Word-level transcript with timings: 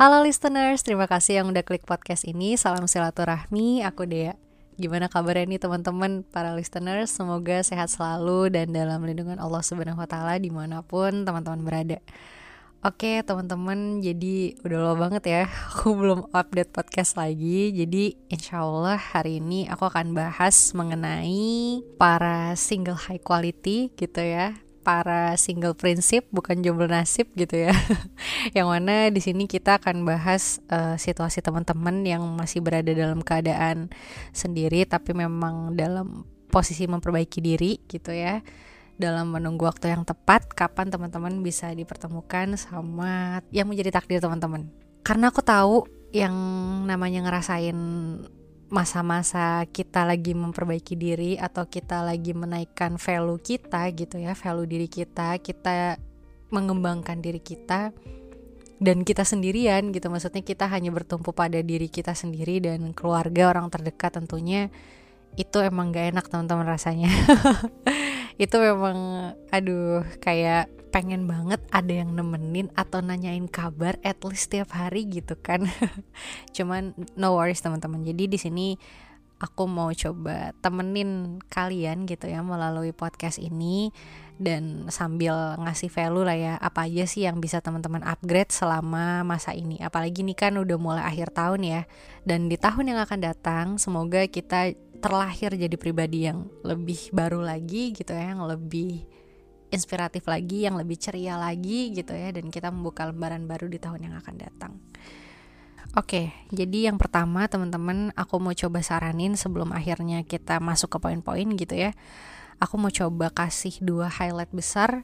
Halo 0.00 0.24
listeners, 0.24 0.80
terima 0.80 1.04
kasih 1.04 1.44
yang 1.44 1.52
udah 1.52 1.60
klik 1.60 1.84
podcast 1.84 2.24
ini. 2.24 2.56
Salam 2.56 2.88
silaturahmi, 2.88 3.84
aku 3.84 4.08
Dea. 4.08 4.32
Gimana 4.80 5.12
kabarnya 5.12 5.44
nih 5.44 5.60
teman-teman 5.60 6.24
para 6.24 6.56
listeners? 6.56 7.12
Semoga 7.12 7.60
sehat 7.60 7.92
selalu 7.92 8.48
dan 8.48 8.72
dalam 8.72 9.04
lindungan 9.04 9.36
Allah 9.36 9.60
Subhanahu 9.60 10.00
Wa 10.00 10.08
Taala 10.08 10.40
di 10.40 10.48
mana 10.48 10.80
pun 10.80 11.28
teman-teman 11.28 11.60
berada. 11.60 12.00
Oke 12.80 13.20
teman-teman, 13.28 14.00
jadi 14.00 14.56
udah 14.64 14.78
lama 14.80 14.96
banget 14.96 15.22
ya 15.28 15.42
aku 15.68 15.92
belum 16.00 16.32
update 16.32 16.72
podcast 16.72 17.20
lagi. 17.20 17.68
Jadi 17.68 18.16
insya 18.32 18.64
Allah 18.64 18.96
hari 18.96 19.36
ini 19.36 19.68
aku 19.68 19.84
akan 19.84 20.16
bahas 20.16 20.72
mengenai 20.72 21.84
para 22.00 22.56
single 22.56 22.96
high 22.96 23.20
quality 23.20 23.92
gitu 24.00 24.24
ya 24.24 24.69
para 24.80 25.36
single 25.36 25.76
prinsip 25.76 26.24
bukan 26.32 26.64
jomblo 26.64 26.88
nasib 26.88 27.28
gitu 27.36 27.68
ya. 27.68 27.74
yang 28.56 28.72
mana 28.72 29.12
di 29.12 29.20
sini 29.20 29.44
kita 29.44 29.78
akan 29.78 30.08
bahas 30.08 30.58
uh, 30.72 30.96
situasi 30.96 31.44
teman-teman 31.44 32.02
yang 32.02 32.24
masih 32.34 32.64
berada 32.64 32.90
dalam 32.90 33.20
keadaan 33.20 33.92
sendiri 34.32 34.88
tapi 34.88 35.12
memang 35.12 35.76
dalam 35.76 36.24
posisi 36.48 36.88
memperbaiki 36.88 37.38
diri 37.38 37.78
gitu 37.86 38.10
ya. 38.10 38.40
Dalam 39.00 39.32
menunggu 39.32 39.64
waktu 39.64 39.92
yang 39.92 40.04
tepat 40.04 40.52
kapan 40.52 40.92
teman-teman 40.92 41.40
bisa 41.40 41.72
dipertemukan 41.72 42.56
sama 42.60 43.40
yang 43.48 43.68
menjadi 43.68 43.96
takdir 43.96 44.20
teman-teman. 44.20 44.68
Karena 45.00 45.32
aku 45.32 45.40
tahu 45.40 45.88
yang 46.12 46.34
namanya 46.84 47.24
ngerasain 47.24 47.78
masa-masa 48.70 49.66
kita 49.66 50.06
lagi 50.06 50.30
memperbaiki 50.32 50.94
diri 50.94 51.34
atau 51.34 51.66
kita 51.66 52.06
lagi 52.06 52.30
menaikkan 52.30 52.96
value 52.96 53.42
kita 53.42 53.90
gitu 53.92 54.22
ya, 54.22 54.38
value 54.38 54.70
diri 54.70 54.86
kita, 54.86 55.36
kita 55.42 55.98
mengembangkan 56.54 57.18
diri 57.18 57.42
kita 57.42 57.90
dan 58.78 59.02
kita 59.02 59.26
sendirian 59.26 59.90
gitu. 59.90 60.06
Maksudnya 60.06 60.46
kita 60.46 60.70
hanya 60.70 60.94
bertumpu 60.94 61.34
pada 61.34 61.58
diri 61.60 61.90
kita 61.90 62.14
sendiri 62.14 62.62
dan 62.62 62.94
keluarga 62.94 63.50
orang 63.50 63.68
terdekat 63.68 64.16
tentunya 64.16 64.70
itu 65.38 65.58
emang 65.62 65.94
gak 65.94 66.14
enak 66.14 66.26
teman-teman 66.26 66.66
rasanya. 66.66 67.10
itu 68.42 68.56
memang 68.56 69.30
aduh 69.52 70.02
kayak 70.18 70.72
pengen 70.90 71.30
banget 71.30 71.62
ada 71.70 72.02
yang 72.02 72.18
nemenin 72.18 72.66
atau 72.74 72.98
nanyain 72.98 73.46
kabar 73.46 73.94
at 74.02 74.18
least 74.26 74.50
setiap 74.50 74.74
hari 74.74 75.06
gitu 75.06 75.38
kan. 75.38 75.70
Cuman 76.56 76.98
no 77.14 77.38
worries 77.38 77.62
teman-teman. 77.62 78.02
Jadi 78.02 78.24
di 78.26 78.38
sini 78.38 78.66
aku 79.40 79.64
mau 79.64 79.88
coba 79.96 80.52
temenin 80.60 81.40
kalian 81.48 82.04
gitu 82.04 82.28
ya 82.28 82.44
melalui 82.44 82.92
podcast 82.92 83.40
ini 83.40 83.88
dan 84.36 84.88
sambil 84.92 85.56
ngasih 85.60 85.88
value 85.88 86.24
lah 86.24 86.36
ya 86.36 86.54
apa 86.60 86.88
aja 86.88 87.04
sih 87.08 87.24
yang 87.24 87.40
bisa 87.40 87.60
teman-teman 87.64 88.04
upgrade 88.04 88.52
selama 88.52 89.24
masa 89.24 89.56
ini. 89.56 89.80
Apalagi 89.80 90.20
ini 90.20 90.36
kan 90.36 90.60
udah 90.60 90.76
mulai 90.76 91.04
akhir 91.04 91.32
tahun 91.32 91.60
ya 91.64 91.82
dan 92.28 92.52
di 92.52 92.60
tahun 92.60 92.92
yang 92.92 93.00
akan 93.00 93.20
datang 93.20 93.66
semoga 93.80 94.28
kita 94.28 94.76
terlahir 95.00 95.56
jadi 95.56 95.76
pribadi 95.80 96.28
yang 96.28 96.46
lebih 96.62 97.10
baru 97.10 97.40
lagi 97.40 97.96
gitu 97.96 98.12
ya 98.12 98.36
yang 98.36 98.44
lebih 98.44 99.08
inspiratif 99.70 100.26
lagi, 100.26 100.66
yang 100.66 100.76
lebih 100.76 100.98
ceria 100.98 101.38
lagi 101.38 101.94
gitu 101.94 102.12
ya 102.12 102.34
dan 102.34 102.50
kita 102.50 102.68
membuka 102.74 103.06
lembaran 103.06 103.46
baru 103.46 103.70
di 103.70 103.78
tahun 103.78 104.10
yang 104.10 104.14
akan 104.18 104.34
datang. 104.36 104.72
Oke, 105.98 106.30
jadi 106.54 106.90
yang 106.90 107.02
pertama 107.02 107.50
teman-teman 107.50 108.14
aku 108.14 108.38
mau 108.38 108.54
coba 108.54 108.78
saranin 108.78 109.34
sebelum 109.34 109.74
akhirnya 109.74 110.22
kita 110.22 110.62
masuk 110.62 110.94
ke 110.94 110.98
poin-poin 111.02 111.48
gitu 111.58 111.74
ya. 111.74 111.90
Aku 112.62 112.78
mau 112.78 112.94
coba 112.94 113.32
kasih 113.32 113.74
dua 113.82 114.06
highlight 114.06 114.54
besar 114.54 115.02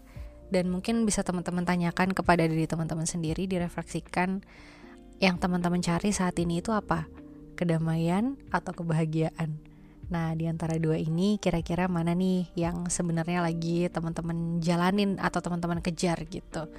dan 0.54 0.70
mungkin 0.70 1.02
bisa 1.02 1.26
teman-teman 1.26 1.66
tanyakan 1.66 2.14
kepada 2.14 2.46
diri 2.46 2.70
teman-teman 2.70 3.02
sendiri 3.02 3.50
direfleksikan 3.50 4.46
yang 5.18 5.40
teman-teman 5.42 5.82
cari 5.82 6.14
saat 6.14 6.38
ini 6.38 6.62
itu 6.62 6.70
apa? 6.70 7.10
Kedamaian 7.58 8.38
atau 8.54 8.70
kebahagiaan? 8.76 9.75
Nah, 10.06 10.38
di 10.38 10.46
antara 10.46 10.78
dua 10.78 10.94
ini 10.94 11.34
kira-kira 11.42 11.90
mana 11.90 12.14
nih 12.14 12.46
yang 12.54 12.86
sebenarnya 12.86 13.42
lagi 13.42 13.90
teman-teman 13.90 14.62
jalanin 14.62 15.18
atau 15.18 15.42
teman-teman 15.42 15.82
kejar 15.82 16.22
gitu. 16.30 16.70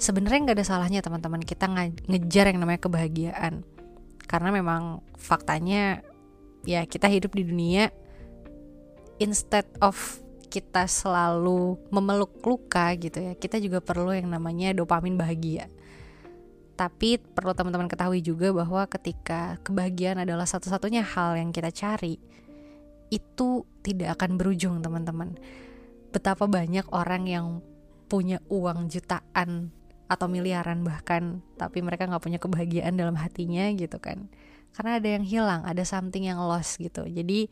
Sebenarnya 0.00 0.48
nggak 0.48 0.56
ada 0.58 0.66
salahnya 0.66 1.04
teman-teman 1.04 1.44
kita 1.44 1.68
ngejar 2.08 2.50
yang 2.50 2.64
namanya 2.64 2.80
kebahagiaan. 2.80 3.62
Karena 4.24 4.48
memang 4.48 5.04
faktanya 5.20 6.00
ya 6.64 6.88
kita 6.88 7.12
hidup 7.12 7.36
di 7.36 7.44
dunia 7.44 7.92
instead 9.20 9.68
of 9.84 10.24
kita 10.48 10.88
selalu 10.88 11.76
memeluk 11.92 12.40
luka 12.48 12.96
gitu 12.96 13.20
ya. 13.20 13.36
Kita 13.36 13.60
juga 13.60 13.84
perlu 13.84 14.16
yang 14.16 14.32
namanya 14.32 14.72
dopamin 14.72 15.20
bahagia. 15.20 15.68
Tapi 16.74 17.20
perlu 17.20 17.54
teman-teman 17.54 17.86
ketahui 17.86 18.18
juga 18.24 18.50
bahwa 18.50 18.82
ketika 18.90 19.60
kebahagiaan 19.62 20.26
adalah 20.26 20.48
satu-satunya 20.48 21.06
hal 21.06 21.38
yang 21.38 21.54
kita 21.54 21.70
cari, 21.70 22.18
itu 23.12 23.68
tidak 23.84 24.20
akan 24.20 24.40
berujung 24.40 24.80
teman-teman. 24.80 25.36
Betapa 26.14 26.46
banyak 26.46 26.86
orang 26.94 27.24
yang 27.28 27.46
punya 28.08 28.38
uang 28.52 28.92
jutaan 28.92 29.72
atau 30.04 30.28
miliaran 30.28 30.84
bahkan 30.84 31.40
tapi 31.56 31.80
mereka 31.80 32.04
nggak 32.04 32.22
punya 32.22 32.38
kebahagiaan 32.38 32.94
dalam 32.94 33.16
hatinya 33.18 33.68
gitu 33.74 33.98
kan. 33.98 34.28
Karena 34.74 34.98
ada 35.00 35.08
yang 35.08 35.24
hilang 35.24 35.62
ada 35.64 35.82
something 35.82 36.26
yang 36.26 36.38
lost 36.38 36.78
gitu. 36.78 37.06
Jadi 37.08 37.48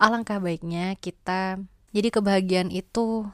alangkah 0.00 0.40
baiknya 0.40 0.96
kita 0.98 1.60
jadi 1.90 2.08
kebahagiaan 2.08 2.70
itu 2.70 3.26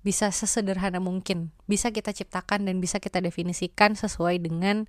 bisa 0.00 0.32
sesederhana 0.32 1.00
mungkin. 1.00 1.52
Bisa 1.68 1.92
kita 1.92 2.12
ciptakan 2.12 2.64
dan 2.68 2.80
bisa 2.80 3.00
kita 3.00 3.20
definisikan 3.20 3.96
sesuai 3.96 4.40
dengan 4.40 4.88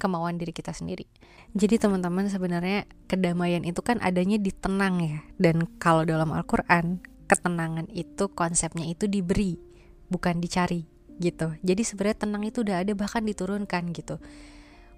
kemauan 0.00 0.40
diri 0.40 0.56
kita 0.56 0.72
sendiri. 0.72 1.04
Jadi 1.52 1.76
teman-teman 1.76 2.32
sebenarnya 2.32 2.88
kedamaian 3.04 3.60
itu 3.68 3.84
kan 3.84 4.00
adanya 4.00 4.40
di 4.40 4.48
tenang 4.48 5.04
ya. 5.04 5.20
Dan 5.36 5.68
kalau 5.76 6.08
dalam 6.08 6.32
Al-Qur'an, 6.32 7.04
ketenangan 7.28 7.86
itu 7.92 8.32
konsepnya 8.32 8.88
itu 8.88 9.04
diberi, 9.04 9.60
bukan 10.08 10.40
dicari 10.40 10.88
gitu. 11.20 11.52
Jadi 11.60 11.82
sebenarnya 11.84 12.24
tenang 12.24 12.42
itu 12.48 12.64
udah 12.64 12.80
ada 12.80 12.92
bahkan 12.96 13.22
diturunkan 13.22 13.92
gitu. 13.92 14.16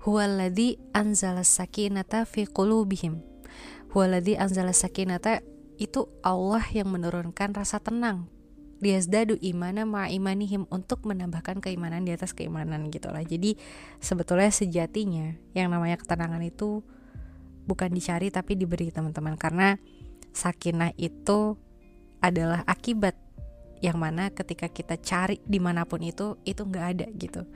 Huwaladzi 0.07 0.79
anzala 0.95 1.43
sakinata 1.43 2.23
fi 2.25 2.47
qulubihim. 2.47 3.19
Huwaladzi 3.91 4.39
anzala 4.39 4.71
sakinata 4.71 5.43
itu 5.83 6.07
Allah 6.23 6.63
yang 6.71 6.95
menurunkan 6.95 7.53
rasa 7.59 7.83
tenang 7.83 8.31
liyazdadu 8.83 9.39
imana 9.39 9.87
ma 9.87 10.11
imanihim 10.11 10.67
untuk 10.67 11.07
menambahkan 11.07 11.63
keimanan 11.63 12.03
di 12.03 12.11
atas 12.11 12.35
keimanan 12.35 12.91
gitu 12.91 13.15
lah. 13.15 13.23
Jadi 13.23 13.55
sebetulnya 14.03 14.51
sejatinya 14.51 15.39
yang 15.55 15.71
namanya 15.71 16.03
ketenangan 16.03 16.43
itu 16.43 16.83
bukan 17.63 17.95
dicari 17.95 18.35
tapi 18.35 18.59
diberi 18.59 18.91
teman-teman 18.91 19.39
karena 19.39 19.79
sakinah 20.35 20.99
itu 20.99 21.55
adalah 22.19 22.67
akibat 22.67 23.15
yang 23.79 24.03
mana 24.03 24.35
ketika 24.35 24.67
kita 24.67 24.99
cari 24.99 25.39
di 25.47 25.63
mana 25.63 25.87
pun 25.87 26.03
itu 26.03 26.43
itu 26.43 26.67
nggak 26.67 26.87
ada 26.99 27.07
gitu. 27.15 27.47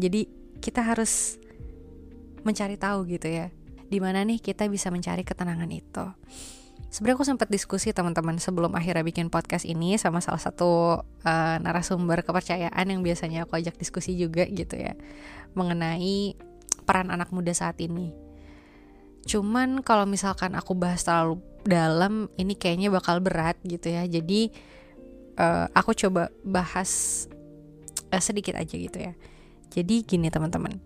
Jadi 0.00 0.32
kita 0.64 0.80
harus 0.80 1.36
mencari 2.40 2.80
tahu 2.80 3.04
gitu 3.04 3.28
ya, 3.28 3.52
di 3.92 4.00
mana 4.00 4.24
nih 4.24 4.40
kita 4.40 4.64
bisa 4.72 4.88
mencari 4.88 5.28
ketenangan 5.28 5.68
itu 5.68 6.04
sebenarnya 6.90 7.16
aku 7.22 7.26
sempat 7.26 7.48
diskusi 7.48 7.94
teman-teman 7.94 8.36
sebelum 8.42 8.74
akhirnya 8.74 9.06
bikin 9.06 9.30
podcast 9.30 9.62
ini 9.62 9.94
sama 9.94 10.18
salah 10.18 10.42
satu 10.42 11.00
uh, 11.02 11.56
narasumber 11.62 12.26
kepercayaan 12.26 12.82
yang 12.90 13.00
biasanya 13.06 13.46
aku 13.46 13.62
ajak 13.62 13.78
diskusi 13.78 14.18
juga 14.18 14.42
gitu 14.50 14.74
ya 14.74 14.98
mengenai 15.54 16.34
peran 16.82 17.14
anak 17.14 17.30
muda 17.30 17.54
saat 17.54 17.78
ini. 17.78 18.10
Cuman 19.22 19.86
kalau 19.86 20.10
misalkan 20.10 20.58
aku 20.58 20.74
bahas 20.74 21.06
terlalu 21.06 21.38
dalam 21.62 22.26
ini 22.34 22.58
kayaknya 22.58 22.90
bakal 22.90 23.22
berat 23.22 23.54
gitu 23.62 23.94
ya. 23.94 24.02
Jadi 24.10 24.50
uh, 25.38 25.70
aku 25.70 25.94
coba 25.94 26.34
bahas 26.42 27.24
uh, 28.10 28.22
sedikit 28.22 28.58
aja 28.58 28.74
gitu 28.74 28.98
ya. 28.98 29.14
Jadi 29.70 30.02
gini 30.02 30.26
teman-teman. 30.26 30.82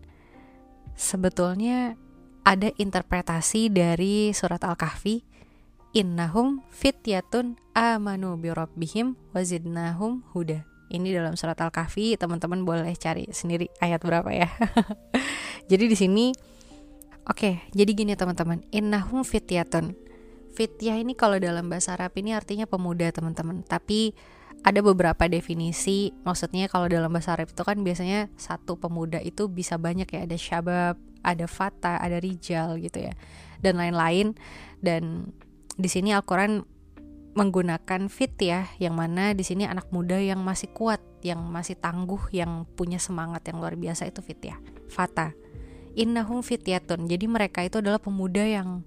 Sebetulnya 0.93 1.97
ada 2.45 2.69
interpretasi 2.77 3.73
dari 3.73 4.37
surat 4.37 4.61
Al-Kahfi 4.61 5.34
innahum 5.95 6.61
fityatun 6.75 7.55
amanu 7.73 8.35
bi 8.35 8.51
rabbihim 8.51 9.15
wazidnahum 9.31 10.27
huda. 10.35 10.67
Ini 10.91 11.17
dalam 11.17 11.39
surat 11.39 11.57
Al-Kahfi, 11.59 12.19
teman-teman 12.19 12.67
boleh 12.67 12.93
cari 12.99 13.31
sendiri 13.31 13.71
ayat 13.81 14.03
berapa 14.03 14.29
ya. 14.31 14.51
jadi 15.71 15.85
di 15.89 15.97
sini 15.97 16.35
oke, 17.25 17.39
okay, 17.39 17.55
jadi 17.73 17.91
gini 17.95 18.13
teman-teman, 18.19 18.67
innahum 18.75 19.25
fityatun. 19.25 19.97
Fityah 20.55 21.03
ini 21.03 21.19
kalau 21.19 21.39
dalam 21.43 21.67
bahasa 21.67 21.99
Arab 21.99 22.15
ini 22.15 22.31
artinya 22.31 22.67
pemuda, 22.69 23.11
teman-teman. 23.11 23.67
Tapi 23.67 24.15
ada 24.63 24.79
beberapa 24.87 25.27
definisi, 25.27 26.15
maksudnya 26.23 26.71
kalau 26.71 26.87
dalam 26.87 27.11
bahasa 27.11 27.35
Arab 27.35 27.51
itu 27.51 27.63
kan 27.67 27.83
biasanya 27.83 28.31
satu 28.39 28.79
pemuda 28.79 29.19
itu 29.19 29.51
bisa 29.51 29.83
banyak 29.83 30.07
ya, 30.07 30.21
ada 30.31 30.37
syabab, 30.39 30.95
ada 31.27 31.47
fata, 31.51 31.99
ada 31.99 32.23
rijal 32.23 32.79
gitu 32.79 33.03
ya, 33.03 33.15
dan 33.59 33.83
lain-lain. 33.83 34.39
Dan 34.79 35.35
di 35.75 35.89
sini 35.91 36.15
Al-Quran 36.15 36.63
menggunakan 37.35 38.07
fit 38.07 38.31
ya, 38.39 38.71
yang 38.79 38.95
mana 38.95 39.35
di 39.35 39.43
sini 39.43 39.67
anak 39.67 39.91
muda 39.91 40.23
yang 40.23 40.39
masih 40.47 40.71
kuat, 40.71 41.03
yang 41.27 41.43
masih 41.51 41.75
tangguh, 41.75 42.31
yang 42.31 42.63
punya 42.79 43.03
semangat 43.03 43.43
yang 43.51 43.59
luar 43.59 43.75
biasa 43.75 44.07
itu 44.07 44.23
fit 44.23 44.39
ya, 44.39 44.57
fata. 44.87 45.35
innahum 45.95 46.43
fityatun. 46.43 47.07
Jadi 47.07 47.31
mereka 47.31 47.63
itu 47.63 47.79
adalah 47.79 48.03
pemuda 48.03 48.43
yang 48.43 48.83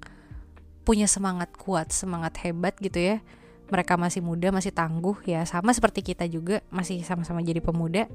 punya 0.83 1.07
semangat 1.07 1.55
kuat 1.55 1.95
semangat 1.95 2.35
hebat 2.43 2.75
gitu 2.83 2.99
ya. 2.99 3.23
Mereka 3.71 3.95
masih 3.95 4.19
muda 4.23 4.51
masih 4.51 4.75
tangguh 4.75 5.15
ya. 5.23 5.43
Sama 5.47 5.71
seperti 5.71 6.03
kita 6.03 6.27
juga 6.27 6.63
masih 6.67 7.03
sama-sama 7.07 7.39
jadi 7.43 7.63
pemuda. 7.63 8.11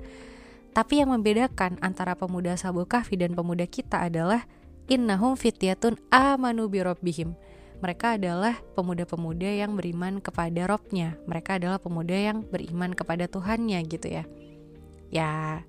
Tapi 0.77 1.05
yang 1.05 1.13
membedakan 1.13 1.77
antara 1.85 2.17
pemuda 2.17 2.57
Sabul 2.57 2.89
Kahfi 2.89 3.21
dan 3.21 3.37
pemuda 3.37 3.65
kita 3.69 4.09
adalah 4.09 4.45
innahum 4.89 5.41
fityatun 5.41 5.97
amanu 6.09 6.69
birobbihim 6.69 7.37
mereka 7.83 8.15
adalah 8.15 8.63
pemuda-pemuda 8.79 9.51
yang 9.59 9.75
beriman 9.75 10.23
kepada 10.23 10.71
Robnya. 10.71 11.19
Mereka 11.27 11.59
adalah 11.59 11.83
pemuda 11.83 12.15
yang 12.15 12.47
beriman 12.47 12.95
kepada 12.95 13.27
Tuhannya 13.27 13.83
gitu 13.91 14.07
ya. 14.07 14.25
Ya, 15.11 15.61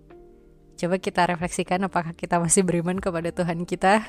coba 0.78 1.02
kita 1.02 1.26
refleksikan 1.26 1.82
apakah 1.90 2.14
kita 2.14 2.38
masih 2.38 2.62
beriman 2.62 3.02
kepada 3.02 3.34
Tuhan 3.34 3.66
kita. 3.66 4.06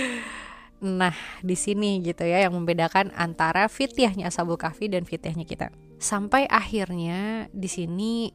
nah, 0.80 1.12
di 1.44 1.52
sini 1.52 2.00
gitu 2.00 2.24
ya 2.24 2.48
yang 2.48 2.56
membedakan 2.56 3.12
antara 3.12 3.68
fitiahnya 3.68 4.32
Ashabul 4.32 4.56
Kahfi 4.56 4.88
dan 4.88 5.04
fitiahnya 5.04 5.44
kita. 5.44 5.68
Sampai 6.00 6.48
akhirnya 6.48 7.52
di 7.52 7.68
sini 7.68 8.32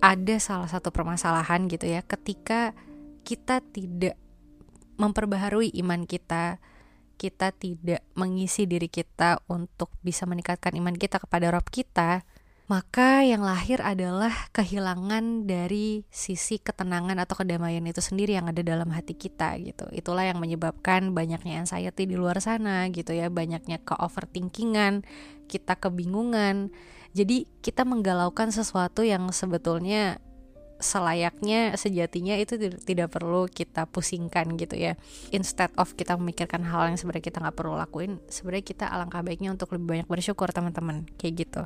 ada 0.00 0.40
salah 0.40 0.68
satu 0.72 0.88
permasalahan 0.88 1.68
gitu 1.68 1.92
ya 1.92 2.00
ketika 2.00 2.72
kita 3.20 3.60
tidak 3.60 4.16
memperbaharui 4.96 5.76
iman 5.84 6.08
kita 6.08 6.56
kita 7.16 7.50
tidak 7.56 8.04
mengisi 8.12 8.68
diri 8.68 8.86
kita 8.86 9.40
untuk 9.48 9.88
bisa 10.04 10.28
meningkatkan 10.28 10.76
iman 10.76 10.94
kita 10.94 11.16
kepada 11.16 11.48
Rob 11.50 11.66
kita, 11.72 12.22
maka 12.66 13.22
yang 13.22 13.46
lahir 13.46 13.78
adalah 13.78 14.50
kehilangan 14.50 15.46
dari 15.46 16.02
sisi 16.10 16.58
ketenangan 16.58 17.14
atau 17.22 17.38
kedamaian 17.38 17.86
itu 17.86 18.02
sendiri 18.02 18.34
yang 18.34 18.50
ada 18.50 18.58
dalam 18.58 18.90
hati 18.90 19.14
kita 19.14 19.54
gitu. 19.62 19.86
Itulah 19.94 20.26
yang 20.26 20.42
menyebabkan 20.42 21.14
banyaknya 21.14 21.62
anxiety 21.62 22.10
di 22.10 22.18
luar 22.18 22.42
sana 22.42 22.90
gitu 22.90 23.14
ya, 23.14 23.30
banyaknya 23.30 23.78
ke 23.86 23.94
overthinkingan, 23.94 25.06
kita 25.46 25.78
kebingungan. 25.78 26.74
Jadi 27.14 27.46
kita 27.62 27.86
menggalaukan 27.86 28.50
sesuatu 28.50 29.06
yang 29.06 29.30
sebetulnya 29.30 30.18
selayaknya 30.76 31.72
sejatinya 31.80 32.36
itu 32.36 32.60
tidak 32.60 33.08
perlu 33.08 33.48
kita 33.48 33.88
pusingkan 33.88 34.56
gitu 34.60 34.76
ya. 34.76 34.94
Instead 35.32 35.72
of 35.80 35.96
kita 35.96 36.16
memikirkan 36.20 36.64
hal 36.68 36.92
yang 36.92 36.98
sebenarnya 37.00 37.24
kita 37.24 37.38
nggak 37.40 37.56
perlu 37.56 37.80
lakuin 37.80 38.20
sebenarnya 38.28 38.64
kita 38.64 38.84
alangkah 38.88 39.24
baiknya 39.24 39.56
untuk 39.56 39.72
lebih 39.72 39.86
banyak 39.88 40.08
bersyukur 40.08 40.52
teman-teman. 40.52 41.08
Kayak 41.16 41.48
gitu. 41.48 41.62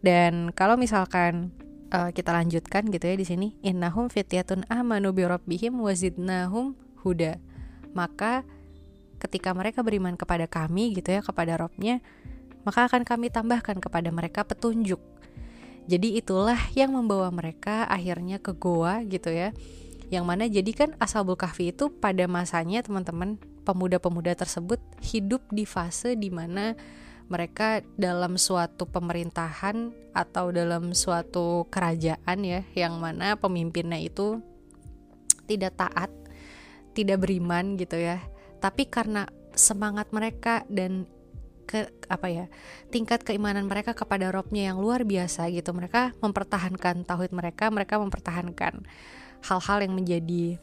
Dan 0.00 0.56
kalau 0.56 0.80
misalkan 0.80 1.52
uh, 1.92 2.10
kita 2.10 2.32
lanjutkan 2.32 2.88
gitu 2.88 3.04
ya 3.04 3.16
di 3.16 3.26
sini 3.28 3.46
innahum 3.60 4.08
fityatun 4.08 4.68
amanu 4.72 5.12
bi 5.12 5.28
wazidnahum 5.68 6.72
huda. 7.04 7.36
Maka 7.92 8.44
ketika 9.20 9.52
mereka 9.56 9.80
beriman 9.80 10.16
kepada 10.16 10.44
kami 10.44 10.92
gitu 10.96 11.12
ya 11.12 11.20
kepada 11.24 11.56
Robnya 11.56 12.04
maka 12.66 12.90
akan 12.90 13.06
kami 13.06 13.30
tambahkan 13.30 13.78
kepada 13.78 14.10
mereka 14.10 14.42
petunjuk 14.42 14.98
jadi 15.86 16.18
itulah 16.18 16.58
yang 16.74 16.98
membawa 16.98 17.30
mereka 17.30 17.86
akhirnya 17.86 18.42
ke 18.42 18.50
goa 18.58 19.06
gitu 19.06 19.30
ya. 19.30 19.54
Yang 20.10 20.24
mana 20.26 20.44
jadi 20.46 20.70
kan 20.74 20.90
Ashabul 20.98 21.38
Kahfi 21.38 21.70
itu 21.74 21.90
pada 21.90 22.26
masanya 22.30 22.82
teman-teman 22.82 23.38
pemuda-pemuda 23.66 24.34
tersebut 24.38 24.78
hidup 25.02 25.42
di 25.50 25.66
fase 25.66 26.14
di 26.14 26.30
mana 26.30 26.78
mereka 27.26 27.82
dalam 27.98 28.38
suatu 28.38 28.86
pemerintahan 28.86 29.90
atau 30.14 30.54
dalam 30.54 30.94
suatu 30.94 31.66
kerajaan 31.74 32.38
ya 32.46 32.62
yang 32.78 33.02
mana 33.02 33.34
pemimpinnya 33.34 33.98
itu 33.98 34.38
tidak 35.50 35.74
taat, 35.78 36.10
tidak 36.94 37.26
beriman 37.26 37.74
gitu 37.78 37.98
ya. 37.98 38.22
Tapi 38.62 38.86
karena 38.86 39.26
semangat 39.54 40.10
mereka 40.14 40.62
dan 40.70 41.06
ke 41.66 41.90
apa 42.06 42.26
ya 42.30 42.46
tingkat 42.94 43.26
keimanan 43.26 43.66
mereka 43.66 43.92
kepada 43.92 44.30
Robnya 44.30 44.72
yang 44.72 44.78
luar 44.78 45.02
biasa 45.02 45.50
gitu. 45.50 45.74
Mereka 45.74 46.16
mempertahankan 46.22 47.02
tauhid 47.02 47.34
mereka 47.34 47.68
mereka 47.68 47.98
mempertahankan 47.98 48.86
hal-hal 49.44 49.78
yang 49.82 49.92
menjadi 49.98 50.56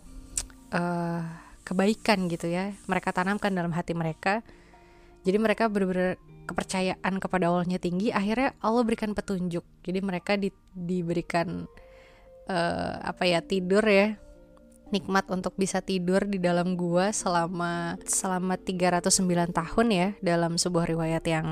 uh, 0.71 1.21
kebaikan 1.67 2.31
gitu 2.31 2.47
ya. 2.47 2.71
Mereka 2.87 3.11
tanamkan 3.11 3.51
dalam 3.51 3.75
hati 3.75 3.91
mereka. 3.93 4.41
Jadi 5.23 5.37
mereka 5.39 5.67
benar-benar 5.67 6.19
kepercayaan 6.43 7.23
kepada 7.23 7.47
Allahnya 7.47 7.79
tinggi 7.79 8.11
akhirnya 8.11 8.55
Allah 8.59 8.83
berikan 8.83 9.15
petunjuk. 9.15 9.63
Jadi 9.83 9.99
mereka 10.03 10.35
di, 10.35 10.51
diberikan 10.75 11.67
uh, 12.47 12.93
apa 12.99 13.23
ya 13.23 13.39
tidur 13.39 13.83
ya 13.87 14.19
nikmat 14.93 15.25
untuk 15.33 15.57
bisa 15.57 15.81
tidur 15.81 16.29
di 16.29 16.37
dalam 16.37 16.77
gua 16.77 17.09
selama 17.09 17.97
selama 18.05 18.55
309 18.61 19.09
tahun 19.49 19.87
ya 19.89 20.07
dalam 20.21 20.61
sebuah 20.61 20.85
riwayat 20.85 21.25
yang 21.25 21.47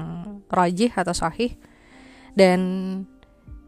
rojih 0.54 0.94
atau 0.94 1.18
sahih. 1.18 1.58
Dan 2.38 2.62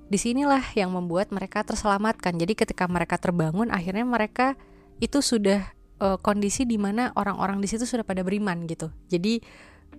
di 0.07 0.21
sinilah 0.21 0.61
yang 0.77 0.93
membuat 0.93 1.33
mereka 1.33 1.65
terselamatkan. 1.65 2.37
Jadi 2.37 2.53
ketika 2.53 2.85
mereka 2.85 3.17
terbangun 3.17 3.73
akhirnya 3.73 4.05
mereka 4.05 4.53
itu 5.01 5.25
sudah 5.25 5.73
uh, 5.97 6.21
kondisi 6.21 6.69
di 6.69 6.77
mana 6.77 7.09
orang-orang 7.17 7.57
di 7.57 7.67
situ 7.67 7.89
sudah 7.89 8.05
pada 8.05 8.21
beriman 8.21 8.69
gitu. 8.69 8.93
Jadi 9.09 9.41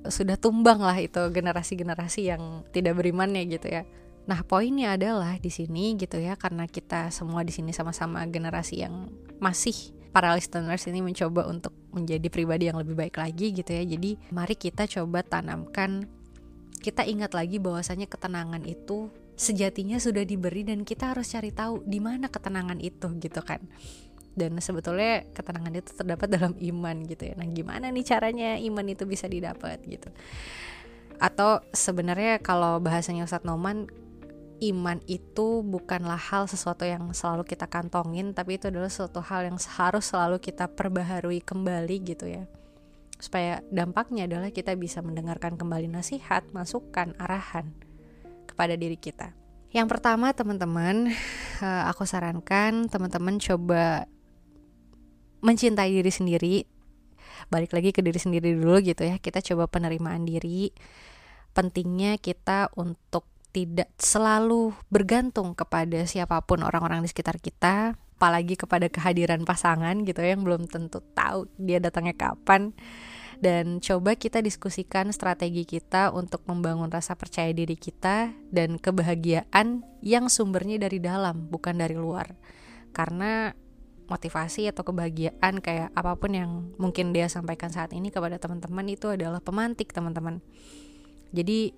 sudah 0.06 0.38
tumbang 0.38 0.78
lah 0.78 0.96
itu 1.00 1.18
generasi-generasi 1.32 2.20
yang 2.30 2.62
tidak 2.70 2.98
berimannya 3.00 3.42
gitu 3.48 3.72
ya 3.72 3.82
Nah, 4.24 4.40
poinnya 4.44 4.96
adalah 4.96 5.36
di 5.36 5.52
sini 5.52 6.00
gitu 6.00 6.16
ya, 6.16 6.34
karena 6.40 6.64
kita 6.64 7.12
semua 7.12 7.44
di 7.44 7.52
sini 7.52 7.76
sama-sama 7.76 8.24
generasi 8.24 8.80
yang 8.80 9.12
masih 9.36 9.92
para 10.16 10.32
listeners 10.32 10.86
ini 10.88 11.04
mencoba 11.04 11.44
untuk 11.44 11.76
menjadi 11.92 12.32
pribadi 12.32 12.70
yang 12.72 12.80
lebih 12.80 12.96
baik 12.96 13.20
lagi 13.20 13.52
gitu 13.52 13.70
ya. 13.74 13.84
Jadi, 13.84 14.16
mari 14.32 14.56
kita 14.56 14.88
coba 14.88 15.20
tanamkan 15.20 16.08
kita 16.84 17.00
ingat 17.08 17.32
lagi 17.32 17.56
bahwasanya 17.56 18.04
ketenangan 18.04 18.60
itu 18.68 19.08
sejatinya 19.40 19.96
sudah 19.96 20.20
diberi 20.28 20.68
dan 20.68 20.84
kita 20.84 21.16
harus 21.16 21.32
cari 21.32 21.48
tahu 21.48 21.80
di 21.88 21.96
mana 21.96 22.28
ketenangan 22.28 22.76
itu 22.76 23.08
gitu 23.24 23.40
kan. 23.40 23.64
Dan 24.36 24.60
sebetulnya 24.60 25.24
ketenangan 25.32 25.72
itu 25.72 25.90
terdapat 25.96 26.28
dalam 26.28 26.52
iman 26.60 26.96
gitu 27.08 27.32
ya. 27.32 27.34
Nah, 27.40 27.48
gimana 27.48 27.88
nih 27.88 28.04
caranya 28.04 28.60
iman 28.60 28.84
itu 28.84 29.08
bisa 29.08 29.24
didapat 29.24 29.80
gitu. 29.88 30.12
Atau 31.16 31.64
sebenarnya 31.72 32.42
kalau 32.44 32.84
bahasanya 32.84 33.24
Ustadz 33.24 33.48
Noman 33.48 33.88
iman 34.62 35.02
itu 35.10 35.62
bukanlah 35.66 36.18
hal 36.18 36.46
sesuatu 36.46 36.86
yang 36.86 37.10
selalu 37.10 37.42
kita 37.42 37.66
kantongin 37.66 38.36
tapi 38.36 38.60
itu 38.60 38.70
adalah 38.70 38.92
suatu 38.92 39.18
hal 39.18 39.50
yang 39.50 39.58
harus 39.58 40.04
selalu 40.06 40.38
kita 40.38 40.70
perbaharui 40.70 41.42
kembali 41.42 41.96
gitu 42.06 42.26
ya 42.30 42.44
supaya 43.18 43.64
dampaknya 43.72 44.28
adalah 44.28 44.52
kita 44.52 44.76
bisa 44.76 45.00
mendengarkan 45.00 45.56
kembali 45.56 45.88
nasihat, 45.88 46.44
masukan, 46.52 47.16
arahan 47.16 47.72
kepada 48.44 48.76
diri 48.76 49.00
kita. 49.00 49.32
Yang 49.74 49.96
pertama 49.96 50.30
teman-teman, 50.36 51.10
eh, 51.64 51.82
aku 51.88 52.06
sarankan 52.06 52.86
teman-teman 52.86 53.40
coba 53.40 54.06
mencintai 55.40 55.90
diri 55.90 56.12
sendiri. 56.12 56.56
Balik 57.50 57.74
lagi 57.74 57.90
ke 57.90 58.00
diri 58.00 58.20
sendiri 58.20 58.54
dulu 58.54 58.78
gitu 58.84 59.02
ya. 59.02 59.18
Kita 59.18 59.42
coba 59.42 59.66
penerimaan 59.66 60.22
diri. 60.24 60.70
Pentingnya 61.54 62.18
kita 62.22 62.70
untuk 62.78 63.33
tidak 63.54 63.94
selalu 63.94 64.74
bergantung 64.90 65.54
kepada 65.54 66.02
siapa 66.10 66.42
pun 66.42 66.66
orang-orang 66.66 67.06
di 67.06 67.08
sekitar 67.08 67.38
kita, 67.38 67.94
apalagi 68.18 68.58
kepada 68.58 68.90
kehadiran 68.90 69.46
pasangan 69.46 70.02
gitu 70.02 70.18
ya, 70.18 70.34
yang 70.34 70.42
belum 70.42 70.66
tentu 70.66 70.98
tahu 71.14 71.46
dia 71.54 71.78
datangnya 71.78 72.18
kapan. 72.18 72.74
Dan 73.38 73.78
coba 73.78 74.18
kita 74.18 74.42
diskusikan 74.42 75.10
strategi 75.14 75.62
kita 75.62 76.10
untuk 76.10 76.42
membangun 76.50 76.90
rasa 76.90 77.14
percaya 77.14 77.50
diri 77.54 77.78
kita 77.78 78.34
dan 78.50 78.78
kebahagiaan 78.78 79.86
yang 80.02 80.26
sumbernya 80.26 80.82
dari 80.82 80.98
dalam, 80.98 81.46
bukan 81.46 81.78
dari 81.78 81.94
luar. 81.94 82.34
Karena 82.94 83.54
motivasi 84.04 84.68
atau 84.68 84.84
kebahagiaan 84.84 85.60
kayak 85.64 85.90
apa 85.96 86.12
pun 86.16 86.32
yang 86.36 86.50
mungkin 86.76 87.10
dia 87.16 87.28
sampaikan 87.30 87.72
saat 87.72 87.92
ini 87.96 88.12
kepada 88.12 88.36
teman-teman 88.36 88.84
itu 88.88 89.12
adalah 89.12 89.40
pemantik 89.40 89.92
teman-teman. 89.92 90.44
Jadi 91.34 91.74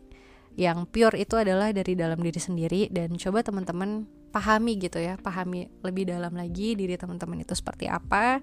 yang 0.57 0.89
pure 0.89 1.21
itu 1.21 1.37
adalah 1.37 1.69
dari 1.71 1.93
dalam 1.93 2.17
diri 2.17 2.41
sendiri 2.41 2.89
dan 2.89 3.13
coba 3.21 3.45
teman-teman 3.45 4.09
pahami 4.33 4.81
gitu 4.81 4.97
ya 4.97 5.21
pahami 5.21 5.69
lebih 5.85 6.09
dalam 6.09 6.33
lagi 6.33 6.73
diri 6.73 6.97
teman-teman 6.97 7.45
itu 7.45 7.53
seperti 7.53 7.89
apa 7.89 8.41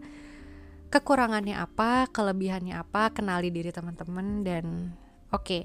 kekurangannya 0.94 1.58
apa 1.58 2.06
kelebihannya 2.14 2.78
apa 2.78 3.10
kenali 3.10 3.50
diri 3.50 3.74
teman-teman 3.74 4.46
dan 4.46 4.94
oke. 5.34 5.42
Okay, 5.42 5.64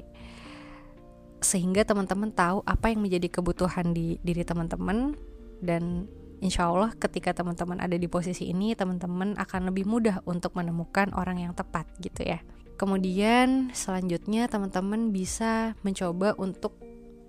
sehingga 1.39 1.87
teman-teman 1.87 2.35
tahu 2.35 2.67
apa 2.67 2.91
yang 2.91 3.05
menjadi 3.05 3.29
kebutuhan 3.31 3.95
di 3.95 4.19
diri 4.27 4.43
teman-teman 4.43 5.15
dan 5.63 6.11
insya 6.43 6.71
Allah 6.71 6.95
ketika 6.99 7.35
teman-teman 7.35 7.79
ada 7.79 7.95
di 7.95 8.07
posisi 8.11 8.51
ini 8.51 8.75
teman-teman 8.75 9.39
akan 9.39 9.71
lebih 9.71 9.87
mudah 9.87 10.23
untuk 10.27 10.55
menemukan 10.59 11.15
orang 11.15 11.43
yang 11.43 11.55
tepat 11.55 11.87
gitu 12.03 12.27
ya 12.27 12.43
Kemudian 12.79 13.75
selanjutnya 13.75 14.47
teman-teman 14.47 15.11
bisa 15.11 15.75
mencoba 15.83 16.39
untuk 16.39 16.79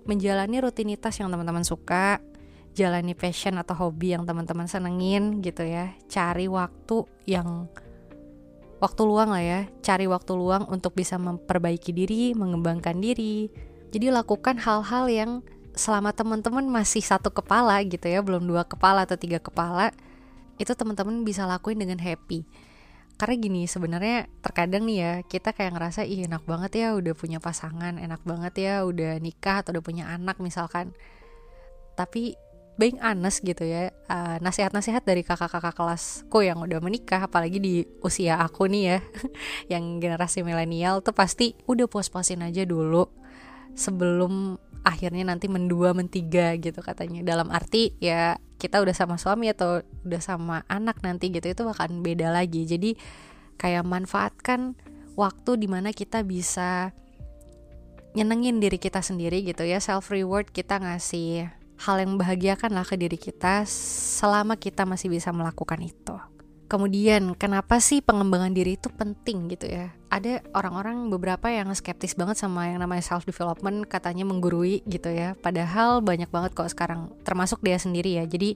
menjalani 0.06 0.62
rutinitas 0.62 1.18
yang 1.18 1.28
teman-teman 1.28 1.66
suka 1.66 2.22
jalani 2.70 3.18
passion 3.18 3.58
atau 3.58 3.74
hobi 3.74 4.14
yang 4.14 4.22
teman-teman 4.22 4.70
senengin 4.70 5.42
gitu 5.42 5.66
ya. 5.66 5.90
Cari 6.06 6.46
waktu 6.46 7.02
yang 7.26 7.66
waktu 8.78 9.02
luang 9.02 9.34
lah 9.34 9.42
ya. 9.42 9.60
Cari 9.82 10.06
waktu 10.06 10.32
luang 10.38 10.70
untuk 10.70 10.94
bisa 10.94 11.18
memperbaiki 11.18 11.90
diri 11.90 12.30
mengembangkan 12.38 13.02
diri. 13.02 13.50
Jadi 13.90 14.06
lakukan 14.06 14.54
hal-hal 14.62 15.10
yang 15.10 15.30
selama 15.74 16.14
teman-teman 16.14 16.66
masih 16.66 17.02
satu 17.02 17.34
kepala 17.34 17.82
gitu 17.86 18.06
ya 18.06 18.22
belum 18.22 18.46
dua 18.46 18.66
kepala 18.66 19.06
atau 19.06 19.14
tiga 19.18 19.38
kepala 19.38 19.94
itu 20.58 20.70
teman-teman 20.74 21.24
bisa 21.24 21.46
lakuin 21.46 21.78
dengan 21.78 21.96
happy 21.96 22.44
karena 23.20 23.36
gini 23.36 23.68
sebenarnya 23.68 24.32
terkadang 24.40 24.88
nih 24.88 24.96
ya 24.96 25.12
kita 25.28 25.52
kayak 25.52 25.76
ngerasa 25.76 26.08
ih 26.08 26.24
enak 26.24 26.40
banget 26.48 26.72
ya 26.80 26.88
udah 26.96 27.12
punya 27.12 27.36
pasangan 27.36 28.00
enak 28.00 28.24
banget 28.24 28.54
ya 28.56 28.74
udah 28.88 29.20
nikah 29.20 29.60
atau 29.60 29.76
udah 29.76 29.84
punya 29.84 30.08
anak 30.08 30.40
misalkan. 30.40 30.96
Tapi 32.00 32.32
being 32.80 32.96
honest 33.04 33.44
gitu 33.44 33.60
ya 33.60 33.92
uh, 34.08 34.40
nasihat-nasihat 34.40 35.04
dari 35.04 35.20
kakak-kakak 35.20 35.76
kelasku 35.76 36.40
yang 36.40 36.64
udah 36.64 36.80
menikah 36.80 37.28
apalagi 37.28 37.60
di 37.60 37.84
usia 38.00 38.40
aku 38.40 38.72
nih 38.72 38.96
ya 38.96 38.98
yang 39.76 40.00
generasi 40.00 40.40
milenial 40.40 41.04
tuh 41.04 41.12
pasti 41.12 41.52
udah 41.68 41.84
puas-puasin 41.92 42.40
aja 42.40 42.64
dulu 42.64 43.04
sebelum 43.76 44.56
akhirnya 44.80 45.28
nanti 45.28 45.44
mendua 45.52 45.92
mentiga 45.92 46.56
gitu 46.56 46.80
katanya. 46.80 47.20
Dalam 47.20 47.52
arti 47.52 47.92
ya 48.00 48.40
kita 48.60 48.84
udah 48.84 48.92
sama 48.92 49.16
suami 49.16 49.48
atau 49.48 49.80
udah 50.04 50.20
sama 50.20 50.60
anak 50.68 51.00
nanti 51.00 51.32
gitu 51.32 51.48
itu 51.48 51.64
akan 51.64 52.04
beda 52.04 52.28
lagi. 52.28 52.68
Jadi 52.68 53.00
kayak 53.56 53.88
manfaatkan 53.88 54.76
waktu 55.16 55.56
di 55.56 55.66
mana 55.66 55.96
kita 55.96 56.20
bisa 56.20 56.92
nyenengin 58.12 58.60
diri 58.60 58.76
kita 58.76 59.00
sendiri 59.00 59.40
gitu 59.40 59.64
ya. 59.64 59.80
Self 59.80 60.12
reward 60.12 60.52
kita 60.52 60.76
ngasih 60.76 61.48
hal 61.80 61.96
yang 61.96 62.20
membahagiakan 62.20 62.76
lah 62.76 62.84
ke 62.84 63.00
diri 63.00 63.16
kita 63.16 63.64
selama 64.20 64.60
kita 64.60 64.84
masih 64.84 65.08
bisa 65.08 65.32
melakukan 65.32 65.80
itu 65.80 66.16
Kemudian, 66.70 67.34
kenapa 67.34 67.82
sih 67.82 67.98
pengembangan 67.98 68.54
diri 68.54 68.78
itu 68.78 68.86
penting 68.94 69.50
gitu 69.50 69.66
ya? 69.66 69.90
Ada 70.06 70.38
orang-orang 70.54 71.10
beberapa 71.10 71.50
yang 71.50 71.66
skeptis 71.74 72.14
banget 72.14 72.38
sama 72.38 72.70
yang 72.70 72.78
namanya 72.78 73.02
self 73.02 73.26
development, 73.26 73.90
katanya 73.90 74.22
menggurui 74.22 74.78
gitu 74.86 75.10
ya. 75.10 75.34
Padahal 75.34 75.98
banyak 75.98 76.30
banget 76.30 76.54
kok 76.54 76.70
sekarang, 76.70 77.10
termasuk 77.26 77.58
dia 77.66 77.74
sendiri 77.74 78.22
ya. 78.22 78.24
Jadi 78.24 78.54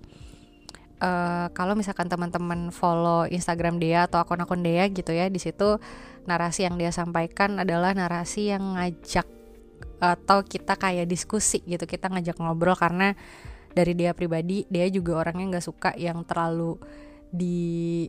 uh, 1.03 1.51
kalau 1.59 1.75
misalkan 1.75 2.07
teman-teman 2.07 2.71
follow 2.71 3.27
Instagram 3.27 3.83
dia 3.83 4.07
atau 4.07 4.23
akun-akun 4.23 4.63
dia 4.63 4.87
gitu 4.95 5.11
ya, 5.11 5.27
di 5.27 5.43
situ 5.43 5.83
narasi 6.31 6.71
yang 6.71 6.79
dia 6.79 6.95
sampaikan 6.95 7.59
adalah 7.67 7.99
narasi 7.99 8.55
yang 8.55 8.79
ngajak 8.79 9.27
atau 9.99 10.47
kita 10.47 10.79
kayak 10.79 11.11
diskusi 11.11 11.67
gitu, 11.67 11.83
kita 11.83 12.07
ngajak 12.15 12.39
ngobrol 12.39 12.79
karena 12.79 13.19
dari 13.75 13.99
dia 13.99 14.15
pribadi 14.15 14.63
dia 14.71 14.87
juga 14.87 15.19
orangnya 15.19 15.59
nggak 15.59 15.67
suka 15.67 15.91
yang 15.99 16.23
terlalu 16.23 16.79
di 17.35 18.07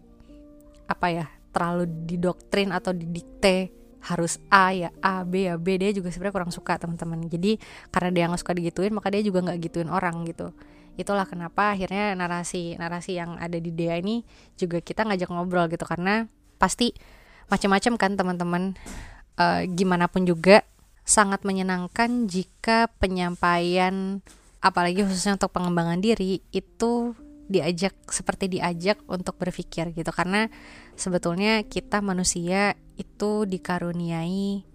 apa 0.86 1.08
ya 1.10 1.26
terlalu 1.50 1.90
didoktrin 2.06 2.70
atau 2.70 2.94
didikte 2.94 3.74
harus 4.06 4.38
A 4.54 4.70
ya 4.70 4.94
A 5.02 5.26
B 5.26 5.50
ya 5.50 5.58
B 5.58 5.82
dia 5.82 5.90
juga 5.90 6.14
sebenarnya 6.14 6.36
kurang 6.38 6.54
suka 6.54 6.78
teman-teman 6.78 7.26
jadi 7.26 7.58
karena 7.90 8.10
dia 8.14 8.24
nggak 8.30 8.42
suka 8.46 8.54
digituin 8.54 8.94
maka 8.94 9.10
dia 9.10 9.26
juga 9.26 9.42
nggak 9.42 9.60
gituin 9.66 9.90
orang 9.90 10.22
gitu. 10.30 10.54
Itulah 10.96 11.26
kenapa 11.26 11.74
akhirnya 11.74 12.14
narasi 12.14 12.78
narasi 12.78 13.18
yang 13.18 13.36
ada 13.42 13.58
di 13.58 13.74
dia 13.74 13.98
ini 13.98 14.22
juga 14.56 14.80
kita 14.80 15.04
ngajak 15.10 15.28
ngobrol 15.34 15.66
gitu. 15.68 15.84
Karena 15.84 16.30
pasti 16.62 16.94
macam-macam 17.50 17.94
kan 17.98 18.12
teman-teman 18.14 18.64
uh, 19.42 19.66
gimana 19.74 20.06
pun 20.06 20.24
juga 20.24 20.62
sangat 21.06 21.46
menyenangkan 21.46 22.26
jika 22.26 22.90
penyampaian 22.98 24.22
apalagi 24.62 25.06
khususnya 25.06 25.38
untuk 25.38 25.54
pengembangan 25.54 26.02
diri 26.02 26.42
itu 26.50 27.14
diajak 27.46 27.94
seperti 28.10 28.58
diajak 28.58 29.02
untuk 29.10 29.38
berpikir 29.38 29.94
gitu. 29.94 30.12
Karena 30.14 30.50
sebetulnya 30.98 31.62
kita 31.66 32.02
manusia 32.02 32.74
itu 32.96 33.46
dikaruniai 33.46 34.66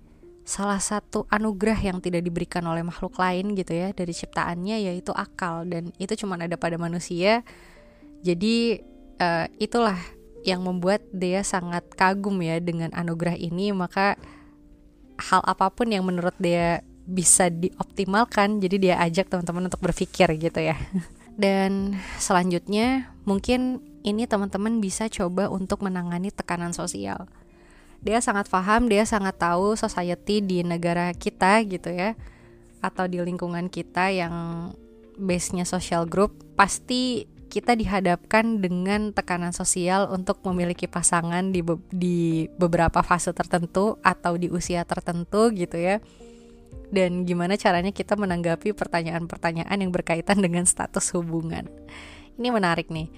salah 0.44 0.82
satu 0.82 1.30
anugerah 1.30 1.78
yang 1.78 2.02
tidak 2.02 2.26
diberikan 2.26 2.66
oleh 2.66 2.82
makhluk 2.82 3.14
lain 3.22 3.54
gitu 3.54 3.70
ya 3.70 3.94
dari 3.94 4.10
ciptaannya 4.10 4.90
yaitu 4.90 5.14
akal. 5.14 5.66
Dan 5.66 5.94
itu 5.98 6.14
cuma 6.18 6.38
ada 6.38 6.54
pada 6.58 6.78
manusia. 6.78 7.42
Jadi 8.22 8.82
uh, 9.18 9.46
itulah 9.58 9.98
yang 10.40 10.64
membuat 10.64 11.04
dia 11.12 11.44
sangat 11.44 11.84
kagum 11.94 12.40
ya 12.40 12.58
dengan 12.58 12.90
anugerah 12.96 13.36
ini. 13.36 13.70
Maka 13.74 14.16
hal 15.20 15.44
apa 15.44 15.68
pun 15.68 15.92
yang 15.92 16.08
menurut 16.08 16.32
dia 16.40 16.80
bisa 17.10 17.50
dioptimalkan 17.50 18.62
jadi 18.62 18.76
dia 18.78 18.94
ajak 19.02 19.28
teman-teman 19.28 19.66
untuk 19.66 19.82
berpikir 19.82 20.30
gitu 20.38 20.60
ya 20.62 20.78
Dan 21.40 21.96
selanjutnya 22.20 23.16
mungkin 23.24 23.80
ini 24.04 24.28
teman-teman 24.28 24.84
bisa 24.84 25.08
coba 25.08 25.48
untuk 25.48 25.80
menangani 25.80 26.28
tekanan 26.28 26.76
sosial. 26.76 27.24
Dia 28.04 28.20
sangat 28.20 28.52
paham, 28.52 28.92
dia 28.92 29.08
sangat 29.08 29.40
tahu 29.40 29.72
society 29.76 30.44
di 30.44 30.60
negara 30.60 31.16
kita 31.16 31.64
gitu 31.64 31.88
ya 31.92 32.12
atau 32.80 33.04
di 33.04 33.20
lingkungan 33.20 33.68
kita 33.68 34.08
yang 34.08 34.34
base-nya 35.20 35.68
social 35.68 36.08
group 36.08 36.32
pasti 36.56 37.28
kita 37.52 37.76
dihadapkan 37.76 38.62
dengan 38.62 39.12
tekanan 39.12 39.52
sosial 39.52 40.08
untuk 40.08 40.40
memiliki 40.46 40.86
pasangan 40.86 41.50
di 41.50 41.60
be 41.60 41.76
di 41.90 42.46
beberapa 42.56 43.02
fase 43.04 43.34
tertentu 43.36 43.98
atau 44.00 44.38
di 44.38 44.48
usia 44.48 44.86
tertentu 44.86 45.50
gitu 45.52 45.76
ya 45.76 46.00
dan 46.90 47.22
gimana 47.22 47.54
caranya 47.54 47.94
kita 47.94 48.18
menanggapi 48.18 48.74
pertanyaan-pertanyaan 48.74 49.78
yang 49.78 49.94
berkaitan 49.94 50.42
dengan 50.42 50.66
status 50.66 51.14
hubungan. 51.14 51.70
Ini 52.36 52.48
menarik 52.50 52.90
nih. 52.90 53.10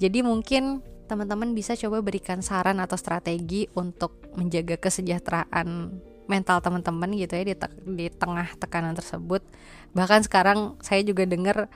Jadi 0.00 0.20
mungkin 0.20 0.84
teman-teman 1.04 1.52
bisa 1.52 1.76
coba 1.76 2.00
berikan 2.00 2.40
saran 2.40 2.80
atau 2.80 2.96
strategi 2.96 3.68
untuk 3.76 4.24
menjaga 4.36 4.80
kesejahteraan 4.80 5.68
mental 6.24 6.64
teman-teman 6.64 7.12
gitu 7.12 7.36
ya 7.36 7.44
di, 7.44 7.54
te 7.56 7.68
di 7.84 8.06
tengah 8.08 8.56
tekanan 8.56 8.96
tersebut. 8.96 9.44
Bahkan 9.92 10.24
sekarang 10.24 10.80
saya 10.80 11.04
juga 11.04 11.28
dengar 11.28 11.68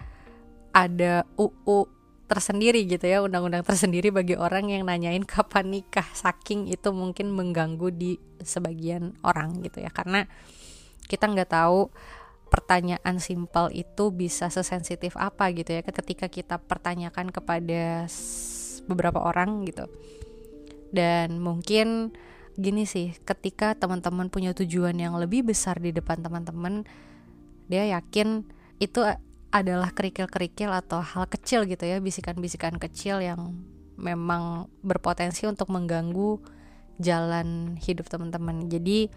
ada 0.73 1.29
UU 1.37 1.89
tersendiri 2.29 2.85
gitu 2.85 3.09
ya, 3.09 3.25
undang-undang 3.25 3.65
tersendiri 3.65 4.13
bagi 4.13 4.37
orang 4.37 4.69
yang 4.69 4.85
nanyain 4.85 5.25
kapan 5.25 5.73
nikah. 5.73 6.05
Saking 6.13 6.69
itu 6.69 6.93
mungkin 6.93 7.33
mengganggu 7.33 7.89
di 7.93 8.21
sebagian 8.45 9.17
orang 9.25 9.65
gitu 9.65 9.81
ya. 9.81 9.89
Karena 9.89 10.29
kita 11.09 11.27
nggak 11.27 11.51
tahu 11.51 11.89
pertanyaan 12.49 13.21
simpel 13.21 13.69
itu 13.73 14.09
bisa 14.13 14.49
sesensitif 14.49 15.17
apa 15.21 15.53
gitu 15.53 15.77
ya 15.77 15.83
ketika 15.85 16.33
kita 16.33 16.57
pertanyakan 16.61 17.29
kepada 17.29 18.09
beberapa 18.89 19.21
orang 19.21 19.65
gitu. 19.69 19.85
Dan 20.89 21.45
mungkin 21.45 22.17
gini 22.57 22.89
sih 22.89 23.15
ketika 23.23 23.77
teman-teman 23.77 24.33
punya 24.33 24.57
tujuan 24.57 24.97
yang 24.97 25.15
lebih 25.21 25.47
besar 25.47 25.79
di 25.79 25.95
depan 25.95 26.19
teman-teman 26.25 26.83
dia 27.71 27.87
yakin 27.87 28.43
itu 28.83 29.05
adalah 29.55 29.95
kerikil-kerikil 29.95 30.73
atau 30.73 30.99
hal 30.99 31.31
kecil 31.31 31.65
gitu 31.69 31.87
ya 31.87 32.03
bisikan-bisikan 32.03 32.77
kecil 32.81 33.23
yang 33.23 33.55
memang 33.95 34.73
berpotensi 34.83 35.45
untuk 35.47 35.71
mengganggu 35.71 36.41
jalan 36.99 37.79
hidup 37.79 38.11
teman-teman. 38.11 38.67
Jadi 38.67 39.11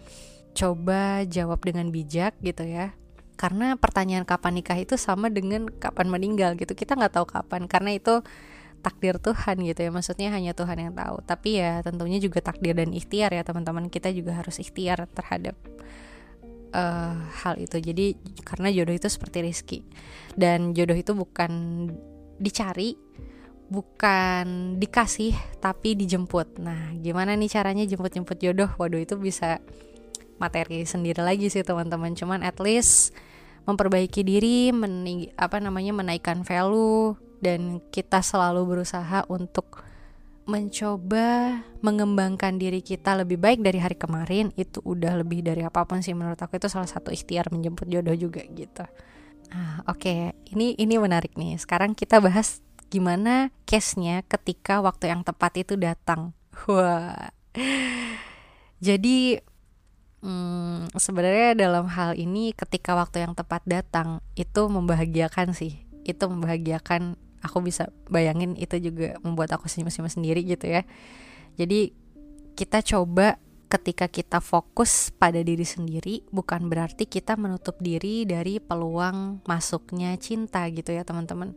coba 0.52 1.24
jawab 1.26 1.60
dengan 1.64 1.88
bijak 1.88 2.36
gitu 2.44 2.64
ya. 2.64 2.94
Karena 3.36 3.74
pertanyaan 3.74 4.22
kapan 4.22 4.62
nikah 4.62 4.78
itu 4.78 4.94
sama 4.94 5.26
dengan 5.32 5.66
kapan 5.66 6.06
meninggal 6.06 6.54
gitu. 6.54 6.76
Kita 6.76 6.94
nggak 6.94 7.18
tahu 7.18 7.26
kapan 7.26 7.66
karena 7.66 7.96
itu 7.96 8.22
takdir 8.84 9.18
Tuhan 9.18 9.62
gitu 9.66 9.80
ya. 9.82 9.90
Maksudnya 9.90 10.28
hanya 10.30 10.52
Tuhan 10.54 10.78
yang 10.78 10.92
tahu. 10.94 11.24
Tapi 11.26 11.58
ya 11.58 11.82
tentunya 11.82 12.22
juga 12.22 12.38
takdir 12.38 12.76
dan 12.78 12.94
ikhtiar 12.94 13.34
ya 13.34 13.42
teman-teman. 13.42 13.90
Kita 13.90 14.14
juga 14.14 14.38
harus 14.38 14.62
ikhtiar 14.62 15.10
terhadap 15.10 15.56
uh, 16.76 17.16
hal 17.44 17.58
itu. 17.58 17.78
Jadi 17.78 18.14
karena 18.42 18.68
jodoh 18.70 18.94
itu 18.94 19.08
seperti 19.08 19.38
rizki 19.44 19.78
dan 20.34 20.72
jodoh 20.76 20.96
itu 20.96 21.12
bukan 21.12 21.52
dicari 22.42 22.98
bukan 23.72 24.76
dikasih 24.76 25.32
tapi 25.64 25.96
dijemput. 25.96 26.60
Nah 26.60 26.92
gimana 27.00 27.32
nih 27.32 27.48
caranya 27.48 27.84
jemput-jemput 27.88 28.36
jodoh? 28.36 28.68
Waduh 28.76 29.00
itu 29.00 29.16
bisa 29.16 29.64
materi 30.42 30.82
sendiri 30.82 31.22
lagi 31.22 31.46
sih 31.46 31.62
teman-teman 31.62 32.18
cuman 32.18 32.42
at 32.42 32.58
least 32.58 33.14
memperbaiki 33.62 34.26
diri 34.26 34.74
mening 34.74 35.30
apa 35.38 35.62
namanya 35.62 35.94
menaikkan 35.94 36.42
value 36.42 37.14
dan 37.38 37.78
kita 37.94 38.18
selalu 38.18 38.66
berusaha 38.66 39.22
untuk 39.30 39.86
mencoba 40.42 41.62
mengembangkan 41.86 42.58
diri 42.58 42.82
kita 42.82 43.14
lebih 43.14 43.38
baik 43.38 43.62
dari 43.62 43.78
hari 43.78 43.94
kemarin 43.94 44.50
itu 44.58 44.82
udah 44.82 45.22
lebih 45.22 45.46
dari 45.46 45.62
apa 45.62 45.86
pun 45.86 46.02
sih 46.02 46.18
menurut 46.18 46.38
aku 46.38 46.58
itu 46.58 46.66
salah 46.66 46.90
satu 46.90 47.14
ikhtiar 47.14 47.46
menjemput 47.54 47.86
jodoh 47.86 48.14
juga 48.18 48.42
gitu. 48.50 48.82
Ah, 49.52 49.84
Oke, 49.86 50.10
okay. 50.10 50.20
ini 50.50 50.74
ini 50.80 50.98
menarik 50.98 51.38
nih. 51.38 51.60
Sekarang 51.62 51.94
kita 51.94 52.18
bahas 52.18 52.58
gimana 52.90 53.54
case-nya 53.68 54.26
ketika 54.26 54.82
waktu 54.82 55.14
yang 55.14 55.22
tepat 55.22 55.62
itu 55.62 55.78
datang. 55.78 56.34
Wah. 56.66 57.30
Jadi 58.82 59.38
hmm, 60.22 60.94
sebenarnya 60.96 61.58
dalam 61.58 61.90
hal 61.90 62.14
ini 62.16 62.54
ketika 62.54 62.94
waktu 62.94 63.26
yang 63.26 63.34
tepat 63.34 63.62
datang 63.66 64.22
itu 64.38 64.70
membahagiakan 64.70 65.52
sih. 65.52 65.82
Itu 66.02 66.30
membahagiakan 66.30 67.18
aku 67.42 67.58
bisa 67.60 67.90
bayangin 68.06 68.54
itu 68.54 68.78
juga 68.78 69.18
membuat 69.20 69.58
aku 69.58 69.66
senyum-senyum 69.66 70.08
sendiri 70.08 70.40
gitu 70.46 70.70
ya. 70.70 70.86
Jadi 71.58 71.92
kita 72.54 72.80
coba 72.80 73.36
ketika 73.66 74.04
kita 74.04 74.38
fokus 74.44 75.08
pada 75.16 75.40
diri 75.40 75.64
sendiri 75.64 76.28
bukan 76.28 76.68
berarti 76.68 77.08
kita 77.08 77.40
menutup 77.40 77.80
diri 77.80 78.28
dari 78.28 78.60
peluang 78.60 79.40
masuknya 79.48 80.12
cinta 80.20 80.68
gitu 80.70 80.92
ya 80.94 81.02
teman-teman. 81.02 81.56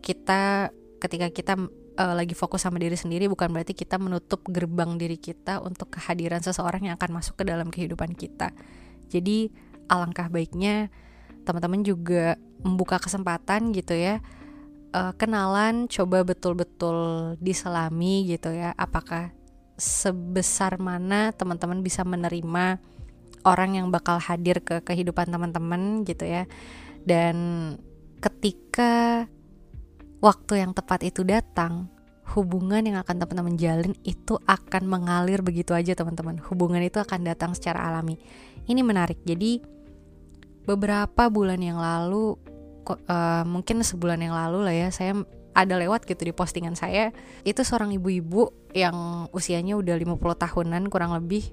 Kita 0.00 0.72
ketika 1.00 1.28
kita 1.28 1.54
uh, 1.98 2.14
lagi 2.14 2.32
fokus 2.32 2.66
sama 2.66 2.78
diri 2.82 2.94
sendiri 2.94 3.26
bukan 3.26 3.50
berarti 3.50 3.74
kita 3.74 3.98
menutup 3.98 4.42
gerbang 4.46 4.98
diri 4.98 5.18
kita 5.18 5.62
untuk 5.62 5.94
kehadiran 5.94 6.42
seseorang 6.42 6.90
yang 6.90 6.94
akan 6.98 7.20
masuk 7.20 7.40
ke 7.40 7.44
dalam 7.46 7.70
kehidupan 7.70 8.14
kita. 8.14 8.54
Jadi 9.10 9.50
alangkah 9.90 10.32
baiknya 10.32 10.88
teman-teman 11.44 11.84
juga 11.84 12.40
membuka 12.64 12.96
kesempatan 12.96 13.76
gitu 13.76 13.92
ya 13.92 14.24
uh, 14.96 15.12
kenalan 15.18 15.90
coba 15.92 16.24
betul-betul 16.24 17.34
diselami 17.36 18.24
gitu 18.32 18.48
ya 18.54 18.72
apakah 18.78 19.34
sebesar 19.74 20.78
mana 20.78 21.34
teman-teman 21.34 21.82
bisa 21.82 22.06
menerima 22.06 22.78
orang 23.44 23.76
yang 23.76 23.92
bakal 23.92 24.16
hadir 24.22 24.62
ke 24.64 24.80
kehidupan 24.80 25.28
teman-teman 25.28 26.06
gitu 26.08 26.24
ya. 26.24 26.48
Dan 27.04 27.36
ketika 28.22 29.26
waktu 30.24 30.64
yang 30.64 30.72
tepat 30.72 31.04
itu 31.04 31.20
datang 31.20 31.92
hubungan 32.32 32.80
yang 32.80 32.96
akan 32.96 33.20
teman-teman 33.20 33.60
jalin 33.60 33.92
itu 34.00 34.40
akan 34.48 34.88
mengalir 34.88 35.44
begitu 35.44 35.76
aja 35.76 35.92
teman-teman. 35.92 36.40
Hubungan 36.40 36.80
itu 36.80 36.96
akan 36.96 37.28
datang 37.28 37.52
secara 37.52 37.92
alami. 37.92 38.16
Ini 38.64 38.80
menarik. 38.80 39.20
Jadi 39.28 39.60
beberapa 40.64 41.28
bulan 41.28 41.60
yang 41.60 41.76
lalu 41.76 42.40
uh, 42.88 43.44
mungkin 43.44 43.84
sebulan 43.84 44.24
yang 44.24 44.32
lalu 44.32 44.64
lah 44.64 44.72
ya 44.72 44.88
saya 44.88 45.12
ada 45.52 45.76
lewat 45.76 46.08
gitu 46.08 46.24
di 46.24 46.32
postingan 46.32 46.72
saya. 46.72 47.12
Itu 47.44 47.60
seorang 47.60 47.92
ibu-ibu 47.92 48.72
yang 48.72 49.28
usianya 49.36 49.76
udah 49.76 49.92
50 49.92 50.16
tahunan 50.16 50.88
kurang 50.88 51.12
lebih 51.12 51.52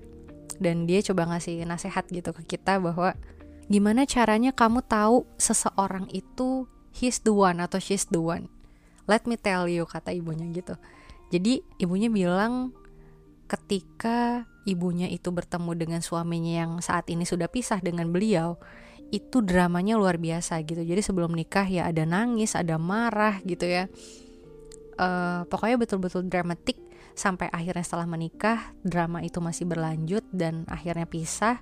dan 0.64 0.88
dia 0.88 1.04
coba 1.04 1.28
ngasih 1.36 1.68
nasihat 1.68 2.08
gitu 2.08 2.32
ke 2.32 2.56
kita 2.56 2.80
bahwa 2.80 3.20
gimana 3.68 4.08
caranya 4.08 4.56
kamu 4.56 4.80
tahu 4.88 5.28
seseorang 5.36 6.08
itu 6.16 6.66
he's 6.96 7.20
the 7.24 7.36
one 7.36 7.60
atau 7.60 7.80
she's 7.80 8.08
the 8.08 8.20
one 8.20 8.48
let 9.06 9.26
me 9.30 9.38
tell 9.38 9.66
you 9.70 9.86
kata 9.86 10.14
ibunya 10.14 10.46
gitu. 10.52 10.76
Jadi 11.32 11.64
ibunya 11.80 12.12
bilang 12.12 12.76
ketika 13.48 14.48
ibunya 14.64 15.12
itu 15.12 15.32
bertemu 15.32 15.72
dengan 15.76 16.02
suaminya 16.04 16.54
yang 16.66 16.72
saat 16.80 17.08
ini 17.12 17.28
sudah 17.28 17.52
pisah 17.52 17.84
dengan 17.84 18.12
beliau 18.12 18.56
itu 19.12 19.44
dramanya 19.44 20.00
luar 20.00 20.16
biasa 20.16 20.64
gitu. 20.64 20.82
Jadi 20.88 21.04
sebelum 21.04 21.36
nikah 21.36 21.68
ya 21.68 21.92
ada 21.92 22.08
nangis 22.08 22.56
ada 22.56 22.80
marah 22.80 23.44
gitu 23.44 23.68
ya. 23.68 23.92
Uh, 24.96 25.44
pokoknya 25.52 25.78
betul-betul 25.78 26.26
dramatik. 26.32 26.80
Sampai 27.12 27.52
akhirnya 27.52 27.84
setelah 27.84 28.08
menikah 28.08 28.72
drama 28.88 29.20
itu 29.20 29.44
masih 29.44 29.68
berlanjut 29.68 30.24
dan 30.32 30.64
akhirnya 30.72 31.04
pisah. 31.04 31.60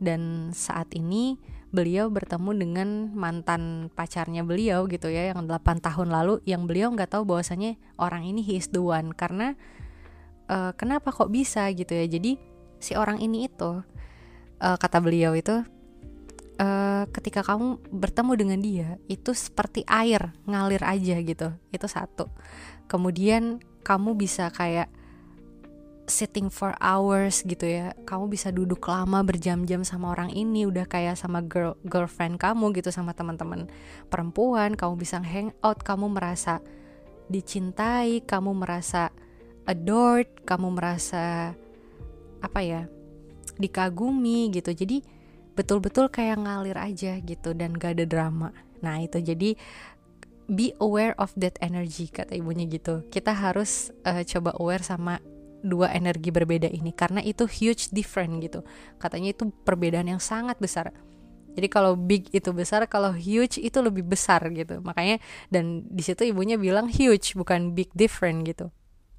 Dan 0.00 0.56
saat 0.56 0.96
ini 0.96 1.36
beliau 1.70 2.10
bertemu 2.10 2.50
dengan 2.58 2.88
mantan 3.14 3.94
pacarnya 3.94 4.42
beliau 4.42 4.90
gitu 4.90 5.06
ya 5.06 5.30
yang 5.30 5.46
8 5.46 5.78
tahun 5.78 6.10
lalu 6.10 6.42
yang 6.42 6.66
beliau 6.66 6.90
nggak 6.90 7.14
tahu 7.14 7.22
bahwasanya 7.22 7.78
orang 7.94 8.26
ini 8.26 8.42
he 8.42 8.58
is 8.58 8.70
the 8.74 8.82
one. 8.82 9.14
Karena 9.14 9.54
uh, 10.50 10.74
kenapa 10.74 11.14
kok 11.14 11.30
bisa 11.30 11.70
gitu 11.70 11.94
ya? 11.94 12.06
Jadi 12.10 12.36
si 12.82 12.98
orang 12.98 13.22
ini 13.22 13.46
itu 13.46 13.80
uh, 14.60 14.76
kata 14.76 14.98
beliau 14.98 15.32
itu 15.38 15.62
uh, 16.58 17.04
ketika 17.14 17.46
kamu 17.46 17.78
bertemu 17.94 18.32
dengan 18.34 18.58
dia 18.58 18.88
itu 19.06 19.30
seperti 19.30 19.86
air 19.86 20.34
ngalir 20.50 20.82
aja 20.82 21.16
gitu. 21.22 21.54
Itu 21.70 21.86
satu. 21.86 22.26
Kemudian 22.90 23.62
kamu 23.86 24.18
bisa 24.18 24.50
kayak 24.50 24.90
sitting 26.10 26.50
for 26.50 26.74
hours 26.82 27.46
gitu 27.46 27.64
ya. 27.64 27.94
Kamu 28.04 28.26
bisa 28.26 28.50
duduk 28.50 28.84
lama 28.90 29.22
berjam-jam 29.22 29.86
sama 29.86 30.12
orang 30.12 30.34
ini 30.34 30.66
udah 30.66 30.84
kayak 30.84 31.14
sama 31.14 31.40
girl 31.46 31.78
girlfriend 31.86 32.42
kamu 32.42 32.74
gitu 32.76 32.90
sama 32.90 33.14
teman-teman 33.14 33.70
perempuan. 34.10 34.74
Kamu 34.74 34.98
bisa 34.98 35.22
hang 35.22 35.54
out 35.62 35.80
kamu 35.86 36.10
merasa 36.10 36.58
dicintai 37.30 38.26
kamu 38.26 38.58
merasa 38.58 39.14
adored 39.64 40.26
kamu 40.42 40.74
merasa 40.74 41.54
apa 42.42 42.60
ya 42.60 42.90
dikagumi 43.56 44.50
gitu. 44.50 44.74
Jadi 44.74 45.00
betul-betul 45.54 46.08
kayak 46.10 46.42
ngalir 46.42 46.78
aja 46.80 47.20
gitu 47.20 47.52
dan 47.54 47.76
gak 47.76 48.00
ada 48.00 48.04
drama. 48.08 48.50
Nah 48.80 48.98
itu. 49.04 49.20
Jadi 49.20 49.54
be 50.50 50.74
aware 50.82 51.14
of 51.20 51.30
that 51.38 51.54
energy 51.62 52.10
kata 52.10 52.34
ibunya 52.34 52.66
gitu. 52.66 53.06
Kita 53.06 53.30
harus 53.30 53.94
uh, 54.02 54.24
coba 54.26 54.56
aware 54.58 54.82
sama 54.82 55.22
dua 55.60 55.92
energi 55.92 56.32
berbeda 56.32 56.68
ini 56.68 56.92
karena 56.92 57.20
itu 57.20 57.44
huge 57.44 57.92
different 57.92 58.40
gitu. 58.40 58.64
Katanya 58.96 59.32
itu 59.36 59.48
perbedaan 59.64 60.08
yang 60.08 60.22
sangat 60.22 60.56
besar. 60.58 60.92
Jadi 61.50 61.66
kalau 61.66 61.98
big 61.98 62.30
itu 62.30 62.54
besar 62.54 62.86
kalau 62.86 63.10
huge 63.10 63.58
itu 63.58 63.78
lebih 63.82 64.06
besar 64.06 64.44
gitu. 64.54 64.78
Makanya 64.80 65.18
dan 65.50 65.84
di 65.90 66.02
situ 66.02 66.22
ibunya 66.24 66.54
bilang 66.56 66.86
huge 66.86 67.34
bukan 67.34 67.74
big 67.74 67.90
different 67.92 68.46
gitu. 68.46 68.70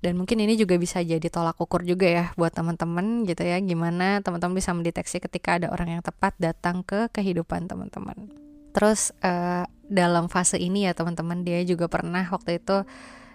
Dan 0.01 0.17
mungkin 0.17 0.41
ini 0.41 0.57
juga 0.57 0.81
bisa 0.81 0.97
jadi 1.05 1.21
tolak 1.29 1.61
ukur 1.61 1.85
juga 1.85 2.09
ya 2.09 2.25
buat 2.33 2.49
teman-teman 2.49 3.21
gitu 3.29 3.45
ya 3.45 3.61
gimana 3.61 4.17
teman-teman 4.25 4.57
bisa 4.57 4.73
mendeteksi 4.73 5.21
ketika 5.21 5.61
ada 5.61 5.69
orang 5.69 5.99
yang 5.99 6.01
tepat 6.01 6.33
datang 6.41 6.81
ke 6.81 7.05
kehidupan 7.13 7.69
teman-teman. 7.69 8.33
Terus 8.73 9.13
uh, 9.21 9.67
dalam 9.85 10.25
fase 10.31 10.57
ini 10.57 10.89
ya 10.89 10.97
teman-teman 10.97 11.45
dia 11.45 11.61
juga 11.67 11.85
pernah 11.85 12.25
waktu 12.31 12.57
itu 12.57 12.81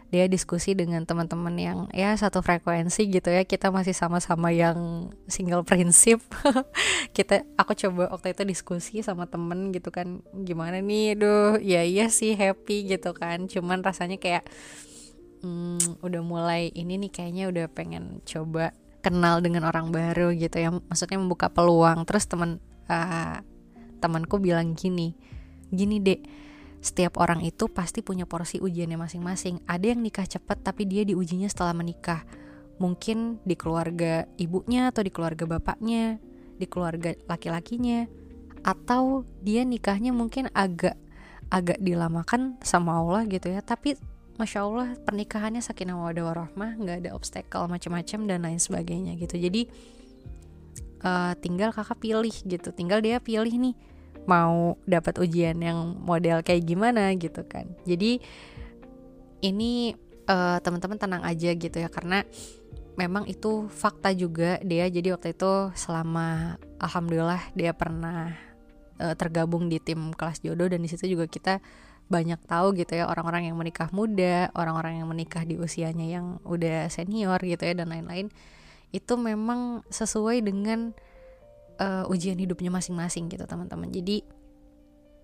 dia 0.07 0.31
diskusi 0.31 0.79
dengan 0.79 1.03
teman-teman 1.03 1.55
yang 1.59 1.79
ya 1.91 2.15
satu 2.15 2.39
frekuensi 2.41 3.11
gitu 3.11 3.29
ya. 3.31 3.43
Kita 3.43 3.75
masih 3.75 3.93
sama-sama 3.93 4.55
yang 4.55 5.11
single 5.27 5.67
prinsip 5.67 6.23
kita 7.17 7.43
aku 7.59 7.75
coba 7.75 8.15
waktu 8.15 8.35
itu 8.35 8.43
diskusi 8.47 9.03
sama 9.03 9.27
temen 9.27 9.75
gitu 9.75 9.91
kan. 9.91 10.23
Gimana 10.33 10.79
nih? 10.79 11.19
Duh 11.19 11.59
ya 11.59 11.83
iya 11.83 12.07
sih 12.07 12.39
happy 12.39 12.87
gitu 12.87 13.11
kan. 13.15 13.51
Cuman 13.51 13.83
rasanya 13.83 14.17
kayak 14.23 14.47
hmm, 15.43 16.03
udah 16.03 16.23
mulai 16.23 16.71
ini 16.75 16.99
nih 17.03 17.11
kayaknya 17.11 17.51
udah 17.51 17.67
pengen 17.71 18.23
coba 18.23 18.71
kenal 19.03 19.43
dengan 19.43 19.67
orang 19.67 19.91
baru 19.91 20.31
gitu 20.35 20.57
ya. 20.59 20.71
Maksudnya 20.71 21.19
membuka 21.19 21.51
peluang. 21.51 22.07
Terus 22.07 22.31
teman 22.31 22.63
uh, 22.87 23.43
temanku 23.99 24.39
bilang 24.39 24.79
gini 24.79 25.19
gini 25.73 25.99
dek 25.99 26.46
setiap 26.87 27.19
orang 27.19 27.43
itu 27.43 27.67
pasti 27.67 27.99
punya 27.99 28.31
porsi 28.31 28.63
ujiannya 28.63 28.95
masing-masing. 28.95 29.59
Ada 29.67 29.91
yang 29.91 30.07
nikah 30.07 30.23
cepat 30.23 30.63
tapi 30.63 30.87
dia 30.87 31.03
diujinya 31.03 31.51
setelah 31.51 31.75
menikah. 31.75 32.23
Mungkin 32.79 33.43
di 33.43 33.59
keluarga 33.59 34.31
ibunya 34.39 34.95
atau 34.95 35.03
di 35.03 35.11
keluarga 35.11 35.51
bapaknya 35.51 36.23
di 36.55 36.71
keluarga 36.71 37.19
laki-lakinya. 37.27 38.07
Atau 38.63 39.27
dia 39.43 39.67
nikahnya 39.67 40.15
mungkin 40.15 40.47
agak 40.55 40.95
agak 41.51 41.83
dilamakan 41.83 42.55
sama 42.63 43.03
Allah 43.03 43.27
gitu 43.27 43.51
ya. 43.51 43.67
Tapi 43.67 43.99
masya 44.39 44.63
Allah 44.63 44.95
pernikahannya 45.03 45.67
sakinah 45.67 45.99
mawaddah 45.99 46.23
warahmah 46.23 46.79
nggak 46.79 46.97
ada 47.03 47.11
obstacle 47.19 47.67
macam-macam 47.67 48.31
dan 48.31 48.39
lain 48.47 48.63
sebagainya 48.63 49.19
gitu. 49.19 49.43
Jadi 49.43 49.67
uh, 51.03 51.35
tinggal 51.43 51.75
kakak 51.75 51.99
pilih 51.99 52.37
gitu. 52.47 52.71
Tinggal 52.71 53.03
dia 53.03 53.19
pilih 53.19 53.51
nih 53.51 53.75
mau 54.27 54.77
dapat 54.85 55.23
ujian 55.23 55.57
yang 55.59 55.97
model 56.03 56.43
kayak 56.43 56.67
gimana 56.67 57.15
gitu 57.17 57.47
kan. 57.47 57.71
Jadi 57.87 58.19
ini 59.43 59.95
uh, 60.27 60.59
teman-teman 60.61 60.99
tenang 60.99 61.23
aja 61.23 61.51
gitu 61.55 61.77
ya 61.79 61.87
karena 61.87 62.27
memang 62.99 63.29
itu 63.31 63.71
fakta 63.71 64.11
juga 64.13 64.59
dia. 64.67 64.91
Jadi 64.91 65.15
waktu 65.15 65.33
itu 65.33 65.71
selama 65.79 66.59
alhamdulillah 66.83 67.55
dia 67.55 67.71
pernah 67.73 68.35
uh, 68.99 69.15
tergabung 69.15 69.71
di 69.71 69.79
tim 69.79 70.13
kelas 70.13 70.43
jodoh 70.43 70.67
dan 70.67 70.83
di 70.83 70.89
situ 70.91 71.07
juga 71.17 71.31
kita 71.31 71.63
banyak 72.07 72.39
tahu 72.47 72.71
gitu 72.79 72.95
ya 72.95 73.11
orang-orang 73.11 73.51
yang 73.51 73.59
menikah 73.59 73.91
muda, 73.91 74.51
orang-orang 74.55 75.03
yang 75.03 75.09
menikah 75.11 75.43
di 75.43 75.59
usianya 75.59 76.07
yang 76.07 76.39
udah 76.47 76.87
senior 76.87 77.39
gitu 77.43 77.63
ya 77.67 77.75
dan 77.75 77.91
lain-lain. 77.91 78.31
Itu 78.95 79.19
memang 79.19 79.83
sesuai 79.91 80.47
dengan 80.47 80.95
uh, 81.81 82.05
ujian 82.13 82.37
hidupnya 82.37 82.69
masing-masing 82.73 83.29
gitu 83.33 83.45
teman-teman. 83.45 83.89
Jadi 83.93 84.23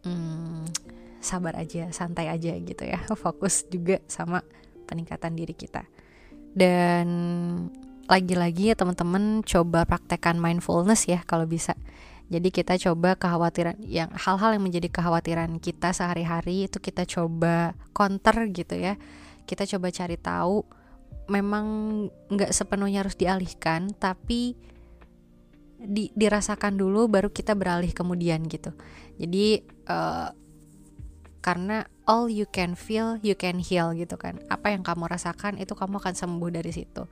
hmm, 0.09 0.69
sabar 1.23 1.57
aja, 1.59 1.91
santai 1.95 2.29
aja 2.29 2.53
gitu 2.57 2.83
ya, 2.83 3.03
fokus 3.23 3.67
juga 3.69 4.01
sama 4.09 4.41
peningkatan 4.89 5.37
diri 5.37 5.55
kita. 5.57 5.85
Dan 6.53 7.09
lagi-lagi 8.11 8.73
ya 8.73 8.77
teman-teman 8.77 9.41
coba 9.47 9.89
praktekkan 9.89 10.37
mindfulness 10.37 11.09
ya 11.09 11.25
kalau 11.25 11.49
bisa 11.49 11.73
jadi 12.33 12.49
kita 12.49 12.81
coba 12.81 13.13
kekhawatiran 13.13 13.77
yang 13.85 14.09
hal-hal 14.17 14.57
yang 14.57 14.65
menjadi 14.65 14.89
kekhawatiran 14.89 15.61
kita 15.61 15.93
sehari-hari 15.93 16.65
itu 16.65 16.81
kita 16.81 17.05
coba 17.05 17.77
counter 17.93 18.49
gitu 18.49 18.73
ya. 18.73 18.97
Kita 19.45 19.69
coba 19.69 19.93
cari 19.93 20.17
tahu 20.17 20.65
memang 21.29 21.67
nggak 22.33 22.57
sepenuhnya 22.57 23.05
harus 23.05 23.21
dialihkan 23.21 23.93
tapi 24.01 24.57
di, 25.83 26.15
dirasakan 26.15 26.79
dulu 26.79 27.11
baru 27.11 27.29
kita 27.35 27.59
beralih 27.59 27.91
kemudian 27.91 28.47
gitu. 28.47 28.73
Jadi 29.19 29.67
uh, 29.91 30.31
karena 31.43 31.85
all 32.07 32.31
you 32.31 32.47
can 32.47 32.79
feel 32.79 33.19
you 33.21 33.35
can 33.35 33.59
heal 33.59 33.91
gitu 33.93 34.15
kan. 34.15 34.39
Apa 34.47 34.71
yang 34.71 34.87
kamu 34.87 35.11
rasakan 35.11 35.59
itu 35.59 35.75
kamu 35.75 35.99
akan 35.99 36.15
sembuh 36.15 36.51
dari 36.55 36.71
situ. 36.71 37.05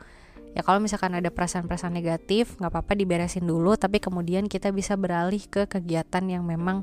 Ya 0.50 0.66
kalau 0.66 0.82
misalkan 0.82 1.14
ada 1.14 1.30
perasaan-perasaan 1.30 1.94
negatif 1.94 2.58
nggak 2.58 2.74
apa-apa 2.74 2.98
diberesin 2.98 3.46
dulu 3.46 3.78
tapi 3.78 4.02
kemudian 4.02 4.50
kita 4.50 4.74
bisa 4.74 4.98
beralih 4.98 5.42
ke 5.46 5.70
kegiatan 5.70 6.26
yang 6.26 6.42
memang 6.42 6.82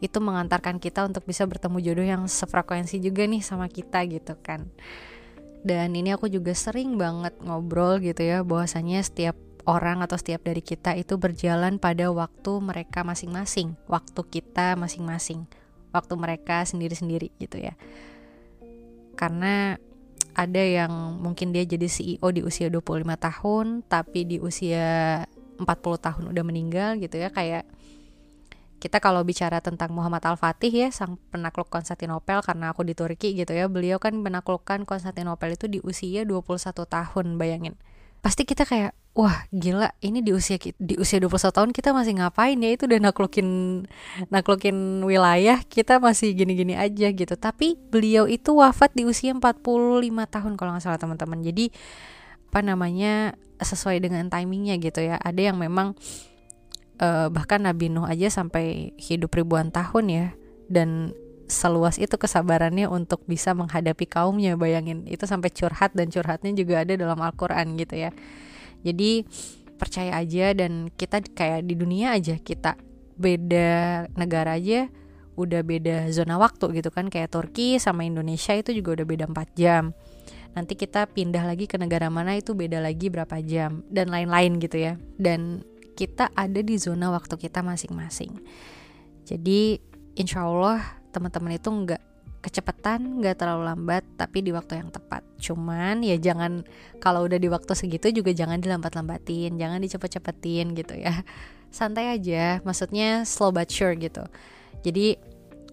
itu 0.00 0.20
mengantarkan 0.20 0.80
kita 0.80 1.04
untuk 1.04 1.24
bisa 1.24 1.48
bertemu 1.48 1.80
jodoh 1.80 2.04
yang 2.04 2.22
sefrekuensi 2.28 3.00
juga 3.00 3.24
nih 3.24 3.40
sama 3.40 3.68
kita 3.72 4.04
gitu 4.08 4.36
kan. 4.40 4.68
Dan 5.64 5.96
ini 5.96 6.12
aku 6.12 6.28
juga 6.28 6.52
sering 6.52 7.00
banget 7.00 7.32
ngobrol 7.40 7.96
gitu 8.04 8.20
ya 8.20 8.44
bahwasanya 8.44 9.00
setiap 9.00 9.32
orang 9.64 10.04
atau 10.04 10.20
setiap 10.20 10.44
dari 10.44 10.60
kita 10.60 10.92
itu 10.96 11.16
berjalan 11.16 11.80
pada 11.80 12.12
waktu 12.12 12.52
mereka 12.60 13.00
masing-masing 13.02 13.76
waktu 13.88 14.20
kita 14.28 14.76
masing-masing 14.76 15.48
waktu 15.94 16.14
mereka 16.18 16.64
sendiri-sendiri 16.66 17.32
gitu 17.40 17.62
ya. 17.62 17.78
Karena 19.14 19.78
ada 20.34 20.62
yang 20.62 20.90
mungkin 21.22 21.54
dia 21.54 21.62
jadi 21.62 21.86
CEO 21.86 22.26
di 22.34 22.42
usia 22.42 22.66
25 22.66 23.06
tahun 23.14 23.66
tapi 23.86 24.26
di 24.26 24.36
usia 24.42 25.22
40 25.62 25.62
tahun 25.78 26.24
udah 26.34 26.44
meninggal 26.44 26.98
gitu 26.98 27.22
ya 27.22 27.30
kayak 27.30 27.62
kita 28.82 29.00
kalau 29.00 29.24
bicara 29.24 29.62
tentang 29.64 29.94
Muhammad 29.94 30.20
Al-Fatih 30.26 30.68
ya 30.68 30.88
sang 30.90 31.16
penakluk 31.30 31.70
Konstantinopel 31.70 32.42
karena 32.44 32.74
aku 32.74 32.84
di 32.84 32.92
Turki 32.92 33.32
gitu 33.32 33.54
ya 33.54 33.70
beliau 33.70 34.02
kan 34.02 34.12
menaklukkan 34.18 34.84
Konstantinopel 34.84 35.54
itu 35.54 35.70
di 35.70 35.78
usia 35.80 36.26
21 36.26 36.82
tahun 36.84 37.26
bayangin 37.38 37.78
pasti 38.24 38.48
kita 38.48 38.64
kayak 38.64 38.96
wah 39.12 39.44
gila 39.52 39.92
ini 40.00 40.24
di 40.24 40.32
usia 40.32 40.56
di 40.56 40.96
usia 40.96 41.20
21 41.20 41.52
tahun 41.52 41.70
kita 41.76 41.92
masih 41.92 42.16
ngapain 42.16 42.56
ya? 42.56 42.72
Itu 42.72 42.88
udah 42.88 42.96
naklukin 43.04 43.48
naklukin 44.32 45.04
wilayah 45.04 45.60
kita 45.60 46.00
masih 46.00 46.32
gini-gini 46.32 46.72
aja 46.72 47.12
gitu. 47.12 47.36
Tapi 47.36 47.76
beliau 47.92 48.24
itu 48.24 48.56
wafat 48.56 48.96
di 48.96 49.04
usia 49.04 49.36
45 49.36 49.60
tahun 50.08 50.52
kalau 50.56 50.72
nggak 50.72 50.84
salah 50.88 50.96
teman-teman. 50.96 51.44
Jadi 51.44 51.68
apa 52.48 52.64
namanya 52.64 53.36
sesuai 53.60 54.00
dengan 54.00 54.32
timingnya 54.32 54.80
gitu 54.80 55.04
ya. 55.04 55.20
Ada 55.20 55.52
yang 55.52 55.60
memang 55.60 55.92
uh, 57.04 57.28
bahkan 57.28 57.60
Nabi 57.60 57.92
Nuh 57.92 58.08
aja 58.08 58.32
sampai 58.32 58.96
hidup 58.96 59.36
ribuan 59.36 59.68
tahun 59.68 60.04
ya. 60.08 60.26
Dan 60.64 61.12
seluas 61.46 62.00
itu 62.00 62.16
kesabarannya 62.16 62.88
untuk 62.88 63.22
bisa 63.28 63.52
menghadapi 63.52 64.08
kaumnya 64.08 64.56
bayangin. 64.56 65.04
Itu 65.04 65.28
sampai 65.28 65.52
curhat 65.52 65.92
dan 65.92 66.08
curhatnya 66.08 66.52
juga 66.56 66.84
ada 66.84 66.96
dalam 66.96 67.20
Al-Quran 67.20 67.76
gitu 67.76 67.94
ya. 68.00 68.10
Jadi 68.84 69.24
percaya 69.76 70.16
aja 70.20 70.54
dan 70.56 70.88
kita 70.94 71.20
kayak 71.34 71.66
di 71.66 71.74
dunia 71.76 72.14
aja 72.16 72.38
kita 72.38 72.78
beda 73.14 74.06
negara 74.14 74.56
aja 74.56 74.90
udah 75.34 75.60
beda 75.66 76.08
zona 76.14 76.38
waktu 76.40 76.80
gitu 76.80 76.88
kan. 76.94 77.10
Kayak 77.12 77.34
Turki 77.34 77.76
sama 77.76 78.06
Indonesia 78.06 78.54
itu 78.54 78.72
juga 78.72 79.02
udah 79.02 79.06
beda 79.06 79.24
4 79.28 79.60
jam. 79.60 79.92
Nanti 80.54 80.78
kita 80.78 81.10
pindah 81.10 81.42
lagi 81.42 81.66
ke 81.66 81.74
negara 81.74 82.06
mana 82.08 82.38
itu 82.38 82.54
beda 82.54 82.78
lagi 82.78 83.10
berapa 83.10 83.42
jam 83.42 83.82
dan 83.90 84.08
lain-lain 84.08 84.62
gitu 84.62 84.78
ya. 84.78 84.94
Dan 85.18 85.66
kita 85.98 86.30
ada 86.34 86.62
di 86.62 86.78
zona 86.78 87.10
waktu 87.10 87.34
kita 87.34 87.62
masing-masing. 87.62 88.38
Jadi 89.26 89.82
insya 90.14 90.46
Allah 90.46 91.03
teman-teman 91.14 91.54
itu 91.54 91.70
nggak 91.70 92.02
kecepatan 92.44 93.24
nggak 93.24 93.40
terlalu 93.40 93.72
lambat 93.72 94.04
tapi 94.20 94.44
di 94.44 94.52
waktu 94.52 94.82
yang 94.84 94.92
tepat. 94.92 95.24
Cuman 95.40 96.04
ya 96.04 96.20
jangan 96.20 96.60
kalau 97.00 97.24
udah 97.24 97.40
di 97.40 97.48
waktu 97.48 97.72
segitu 97.72 98.12
juga 98.12 98.36
jangan 98.36 98.60
dilambat-lambatin 98.60 99.56
jangan 99.56 99.80
dicepet-cepetin 99.80 100.76
gitu 100.76 100.98
ya. 101.00 101.24
Santai 101.72 102.12
aja 102.12 102.60
maksudnya 102.60 103.24
slow 103.24 103.48
but 103.48 103.72
sure 103.72 103.96
gitu. 103.96 104.28
Jadi 104.84 105.16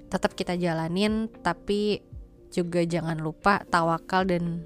tetap 0.07 0.31
kita 0.31 0.55
jalanin 0.55 1.27
tapi 1.43 1.99
juga 2.55 2.83
jangan 2.87 3.19
lupa 3.19 3.63
tawakal 3.67 4.23
dan 4.23 4.63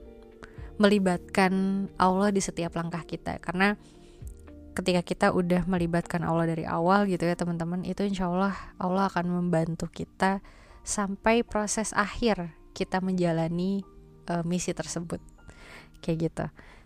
melibatkan 0.78 1.86
Allah 1.98 2.30
di 2.30 2.42
setiap 2.44 2.78
langkah 2.78 3.02
kita. 3.02 3.42
Karena 3.42 3.74
ketika 4.76 5.02
kita 5.02 5.28
udah 5.32 5.64
melibatkan 5.66 6.22
Allah 6.22 6.52
dari 6.52 6.68
awal 6.68 7.08
gitu 7.08 7.24
ya 7.24 7.34
teman-teman 7.34 7.82
itu 7.88 8.04
insya 8.04 8.28
Allah 8.28 8.54
Allah 8.76 9.08
akan 9.08 9.32
membantu 9.32 9.88
kita 9.88 10.44
sampai 10.86 11.42
proses 11.42 11.92
akhir 11.98 12.54
kita 12.78 13.02
menjalani 13.02 13.82
uh, 14.30 14.46
misi 14.46 14.72
tersebut. 14.72 15.20
Kayak 16.00 16.18
gitu. 16.30 16.46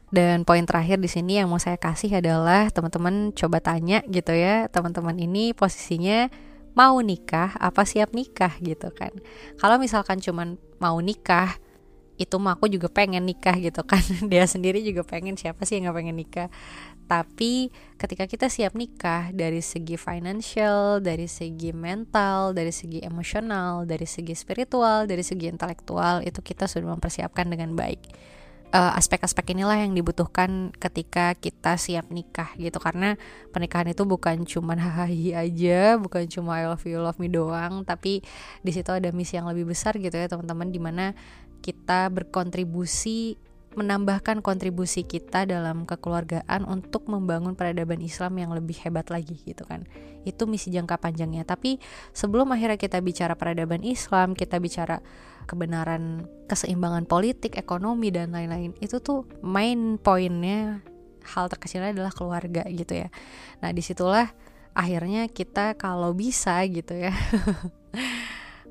Dan 0.10 0.42
poin 0.42 0.66
terakhir 0.66 0.98
di 0.98 1.06
sini 1.06 1.38
yang 1.38 1.52
mau 1.52 1.62
saya 1.62 1.78
kasih 1.78 2.18
adalah 2.18 2.74
teman-teman 2.74 3.30
coba 3.38 3.62
tanya 3.62 4.02
gitu 4.10 4.34
ya 4.34 4.66
teman-teman 4.74 5.14
ini 5.22 5.54
posisinya 5.54 6.34
mau 6.74 6.98
nikah 6.98 7.54
apa 7.62 7.86
siap 7.86 8.18
nikah 8.18 8.58
gitu 8.58 8.90
kan. 8.90 9.14
Kalau 9.62 9.78
misalkan 9.78 10.18
cuman 10.18 10.58
mau 10.82 10.98
nikah 10.98 11.62
itu 12.20 12.36
mah 12.36 12.58
aku 12.58 12.68
juga 12.68 12.90
pengen 12.90 13.24
nikah 13.24 13.54
gitu 13.62 13.86
kan. 13.86 14.02
Dia 14.32 14.50
sendiri 14.50 14.82
juga 14.82 15.06
pengen 15.06 15.38
siapa 15.38 15.62
sih 15.64 15.78
yang 15.78 15.90
nggak 15.90 15.98
pengen 16.02 16.18
nikah 16.18 16.48
tapi 17.10 17.74
ketika 17.98 18.30
kita 18.30 18.54
siap 18.54 18.78
nikah 18.78 19.34
dari 19.34 19.66
segi 19.66 19.98
financial 19.98 21.02
dari 21.02 21.26
segi 21.26 21.74
mental 21.74 22.54
dari 22.54 22.70
segi 22.70 23.02
emosional 23.02 23.90
dari 23.90 24.06
segi 24.06 24.38
spiritual 24.38 25.10
dari 25.10 25.26
segi 25.26 25.50
intelektual 25.50 26.22
itu 26.22 26.38
kita 26.46 26.70
sudah 26.70 26.94
mempersiapkan 26.94 27.50
dengan 27.50 27.74
baik. 27.74 27.98
Uh, 28.70 28.94
aspek-aspek 28.94 29.58
inilah 29.58 29.82
yang 29.82 29.98
dibutuhkan 29.98 30.70
ketika 30.78 31.34
kita 31.34 31.74
siap 31.82 32.14
nikah 32.14 32.54
gitu. 32.54 32.78
Karena 32.78 33.18
pernikahan 33.50 33.90
itu 33.90 34.06
bukan 34.06 34.46
cuma 34.46 34.78
hahaha 34.78 35.42
aja 35.42 35.98
bukan 35.98 36.30
cuma 36.30 36.62
I 36.62 36.70
love 36.70 36.86
you 36.86 37.02
love 37.02 37.18
me 37.18 37.34
doang. 37.34 37.82
Tapi 37.82 38.22
di 38.62 38.70
situ 38.72 38.94
ada 38.94 39.10
misi 39.10 39.42
yang 39.42 39.50
lebih 39.50 39.66
besar 39.66 39.98
gitu 39.98 40.14
ya 40.14 40.30
teman-teman 40.30 40.70
di 40.70 40.78
mana 40.78 41.18
kita 41.66 42.14
berkontribusi 42.14 43.49
menambahkan 43.78 44.42
kontribusi 44.42 45.06
kita 45.06 45.46
dalam 45.46 45.86
kekeluargaan 45.86 46.66
untuk 46.66 47.06
membangun 47.06 47.54
peradaban 47.54 48.02
Islam 48.02 48.42
yang 48.42 48.52
lebih 48.54 48.82
hebat 48.82 49.14
lagi 49.14 49.38
gitu 49.46 49.66
kan. 49.66 49.86
Itu 50.26 50.50
misi 50.50 50.74
jangka 50.74 50.98
panjangnya. 50.98 51.46
Tapi 51.46 51.78
sebelum 52.12 52.50
akhirnya 52.50 52.82
kita 52.82 52.98
bicara 53.00 53.38
peradaban 53.38 53.86
Islam 53.86 54.34
kita 54.34 54.58
bicara 54.58 55.00
kebenaran 55.46 56.26
keseimbangan 56.50 57.06
politik 57.10 57.58
ekonomi 57.58 58.14
dan 58.14 58.34
lain-lain 58.34 58.78
itu 58.82 59.02
tuh 59.02 59.26
main 59.42 59.98
poinnya 59.98 60.86
hal 61.26 61.50
terkecilnya 61.50 61.94
adalah 61.94 62.14
keluarga 62.14 62.66
gitu 62.70 63.06
ya. 63.06 63.10
Nah 63.62 63.70
di 63.74 63.82
situlah 63.86 64.30
akhirnya 64.78 65.30
kita 65.30 65.78
kalau 65.78 66.14
bisa 66.14 66.62
gitu 66.70 66.94
ya 66.94 67.14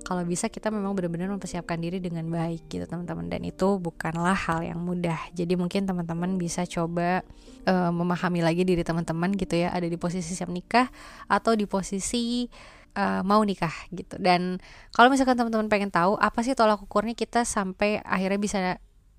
kalau 0.04 0.24
bisa 0.24 0.48
kita 0.48 0.72
memang 0.72 0.96
benar-benar 0.96 1.28
mempersiapkan 1.28 1.76
diri 1.76 2.00
dengan 2.00 2.24
baik 2.28 2.70
gitu 2.70 2.84
teman-teman. 2.88 3.28
Dan 3.28 3.44
itu 3.44 3.76
bukanlah 3.76 4.36
hal 4.36 4.64
yang 4.64 4.80
mudah. 4.80 5.18
Jadi 5.36 5.54
mungkin 5.58 5.84
teman-teman 5.84 6.40
bisa 6.40 6.64
coba 6.64 7.22
uh, 7.68 7.90
memahami 7.92 8.40
lagi 8.40 8.62
diri 8.64 8.80
teman-teman 8.86 9.34
gitu 9.36 9.58
ya. 9.58 9.74
Ada 9.74 9.90
di 9.90 9.98
posisi 10.00 10.32
siap 10.32 10.48
nikah 10.48 10.88
atau 11.28 11.52
di 11.52 11.68
posisi 11.68 12.48
uh, 12.96 13.20
mau 13.26 13.42
nikah 13.44 13.72
gitu. 13.92 14.16
Dan 14.16 14.62
kalau 14.96 15.12
misalkan 15.12 15.36
teman-teman 15.36 15.68
pengen 15.68 15.92
tahu 15.92 16.16
apa 16.16 16.40
sih 16.40 16.56
tolak 16.56 16.80
ukurnya 16.80 17.12
kita 17.12 17.44
sampai 17.44 18.00
akhirnya 18.02 18.40
bisa 18.40 18.58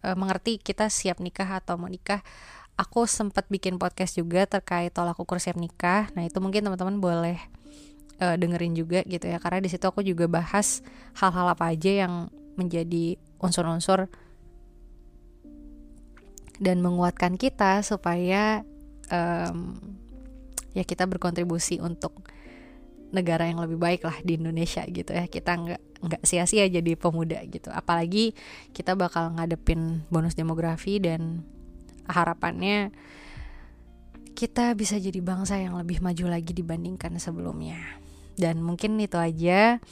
uh, 0.04 0.16
mengerti 0.18 0.58
kita 0.58 0.90
siap 0.90 1.22
nikah 1.22 1.48
atau 1.60 1.78
mau 1.78 1.92
nikah? 1.92 2.26
Aku 2.80 3.04
sempat 3.04 3.52
bikin 3.52 3.76
podcast 3.76 4.16
juga 4.16 4.48
terkait 4.48 4.96
tolak 4.96 5.20
ukur 5.20 5.38
siap 5.44 5.60
nikah. 5.60 6.08
Nah 6.16 6.24
itu 6.24 6.40
mungkin 6.40 6.64
teman-teman 6.64 7.04
boleh 7.04 7.59
uh, 8.20 8.36
dengerin 8.36 8.76
juga 8.76 9.02
gitu 9.08 9.26
ya. 9.26 9.40
Karena 9.42 9.64
di 9.64 9.70
situ 9.72 9.84
aku 9.88 10.04
juga 10.04 10.28
bahas 10.28 10.84
hal-hal 11.18 11.56
apa 11.56 11.72
aja 11.72 12.06
yang 12.06 12.14
menjadi 12.60 13.16
unsur-unsur 13.40 14.12
dan 16.60 16.84
menguatkan 16.84 17.40
kita 17.40 17.80
supaya 17.82 18.68
um, 19.08 19.80
ya 20.76 20.84
kita 20.84 21.08
berkontribusi 21.08 21.80
untuk 21.80 22.20
negara 23.10 23.50
yang 23.50 23.58
lebih 23.64 23.82
baik 23.82 24.06
lah 24.06 24.20
di 24.22 24.38
Indonesia 24.38 24.84
gitu 24.86 25.16
ya. 25.16 25.26
Kita 25.26 25.56
nggak 25.56 25.82
nggak 26.00 26.22
sia-sia 26.28 26.68
jadi 26.68 26.96
pemuda 27.00 27.40
gitu. 27.48 27.72
Apalagi 27.72 28.36
kita 28.76 28.94
bakal 28.94 29.36
ngadepin 29.40 30.04
bonus 30.12 30.36
demografi 30.36 31.00
dan 31.00 31.48
harapannya 32.06 32.92
kita 34.40 34.72
bisa 34.72 34.96
jadi 34.96 35.20
bangsa 35.20 35.60
yang 35.60 35.76
lebih 35.76 36.00
maju 36.00 36.32
lagi 36.32 36.56
dibandingkan 36.56 37.20
sebelumnya 37.20 37.99
dan 38.40 38.64
mungkin 38.64 38.96
itu 38.98 39.20
aja 39.20 39.84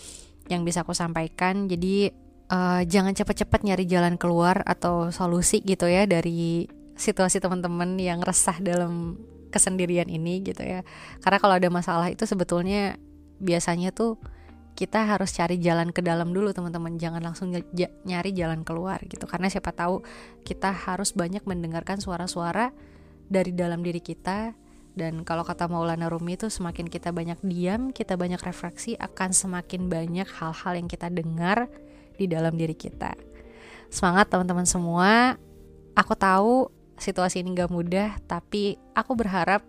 yang 0.48 0.64
bisa 0.64 0.88
aku 0.88 0.96
sampaikan. 0.96 1.68
Jadi 1.68 2.10
uh, 2.48 2.82
jangan 2.88 3.12
cepat-cepat 3.12 3.68
nyari 3.68 3.84
jalan 3.86 4.16
keluar 4.16 4.64
atau 4.64 5.12
solusi 5.12 5.60
gitu 5.62 5.86
ya 5.92 6.08
dari 6.08 6.66
situasi 6.98 7.38
teman-teman 7.44 8.00
yang 8.00 8.24
resah 8.24 8.58
dalam 8.58 9.20
kesendirian 9.52 10.08
ini 10.08 10.42
gitu 10.42 10.64
ya. 10.64 10.82
Karena 11.22 11.38
kalau 11.38 11.56
ada 11.60 11.70
masalah 11.70 12.08
itu 12.10 12.24
sebetulnya 12.24 12.96
biasanya 13.38 13.94
tuh 13.94 14.18
kita 14.78 15.10
harus 15.10 15.34
cari 15.34 15.58
jalan 15.58 15.90
ke 15.90 16.06
dalam 16.06 16.34
dulu 16.34 16.54
teman-teman. 16.54 16.98
Jangan 16.98 17.22
langsung 17.22 17.54
nyari 18.06 18.32
jalan 18.34 18.64
keluar 18.64 19.02
gitu. 19.06 19.26
Karena 19.28 19.52
siapa 19.52 19.74
tahu 19.74 20.02
kita 20.48 20.72
harus 20.72 21.14
banyak 21.14 21.44
mendengarkan 21.46 22.00
suara-suara 22.00 22.72
dari 23.28 23.52
dalam 23.52 23.84
diri 23.84 24.00
kita 24.00 24.56
dan 24.98 25.22
kalau 25.22 25.46
kata 25.46 25.70
Maulana 25.70 26.10
Rumi 26.10 26.34
itu 26.34 26.50
semakin 26.50 26.90
kita 26.90 27.14
banyak 27.14 27.38
diam, 27.46 27.94
kita 27.94 28.18
banyak 28.18 28.42
refleksi 28.42 28.98
akan 28.98 29.30
semakin 29.30 29.86
banyak 29.94 30.26
hal-hal 30.26 30.74
yang 30.74 30.90
kita 30.90 31.14
dengar 31.14 31.70
di 32.18 32.26
dalam 32.26 32.58
diri 32.58 32.74
kita. 32.74 33.14
Semangat 33.94 34.34
teman-teman 34.34 34.66
semua. 34.66 35.38
Aku 35.94 36.18
tahu 36.18 36.74
situasi 36.98 37.46
ini 37.46 37.54
gak 37.54 37.70
mudah, 37.70 38.18
tapi 38.26 38.82
aku 38.98 39.14
berharap 39.14 39.62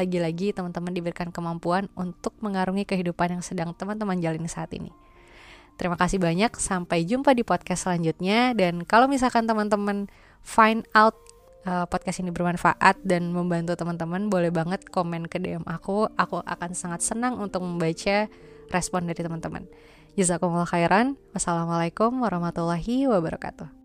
lagi-lagi 0.00 0.56
teman-teman 0.56 0.96
diberikan 0.96 1.28
kemampuan 1.28 1.92
untuk 1.92 2.32
mengarungi 2.40 2.88
kehidupan 2.88 3.38
yang 3.38 3.44
sedang 3.44 3.76
teman-teman 3.76 4.16
jalani 4.16 4.48
saat 4.48 4.72
ini. 4.72 4.88
Terima 5.76 6.00
kasih 6.00 6.18
banyak, 6.18 6.56
sampai 6.56 7.04
jumpa 7.04 7.36
di 7.36 7.44
podcast 7.44 7.84
selanjutnya. 7.84 8.56
Dan 8.56 8.88
kalau 8.88 9.06
misalkan 9.12 9.44
teman-teman 9.44 10.08
find 10.40 10.88
out 10.96 11.14
uh, 11.68 11.84
podcast 11.84 12.24
ini 12.24 12.32
bermanfaat 12.32 13.04
dan 13.04 13.28
membantu 13.36 13.76
teman-teman, 13.76 14.32
boleh 14.32 14.48
banget 14.48 14.88
komen 14.88 15.28
ke 15.28 15.36
DM 15.36 15.68
aku. 15.68 16.08
Aku 16.16 16.40
akan 16.40 16.72
sangat 16.72 17.04
senang 17.04 17.36
untuk 17.36 17.60
membaca 17.60 18.26
respon 18.72 19.04
dari 19.04 19.20
teman-teman. 19.20 19.68
Jazakumullah 20.16 20.66
khairan. 20.66 21.20
Wassalamualaikum 21.36 22.24
warahmatullahi 22.24 23.06
wabarakatuh. 23.06 23.77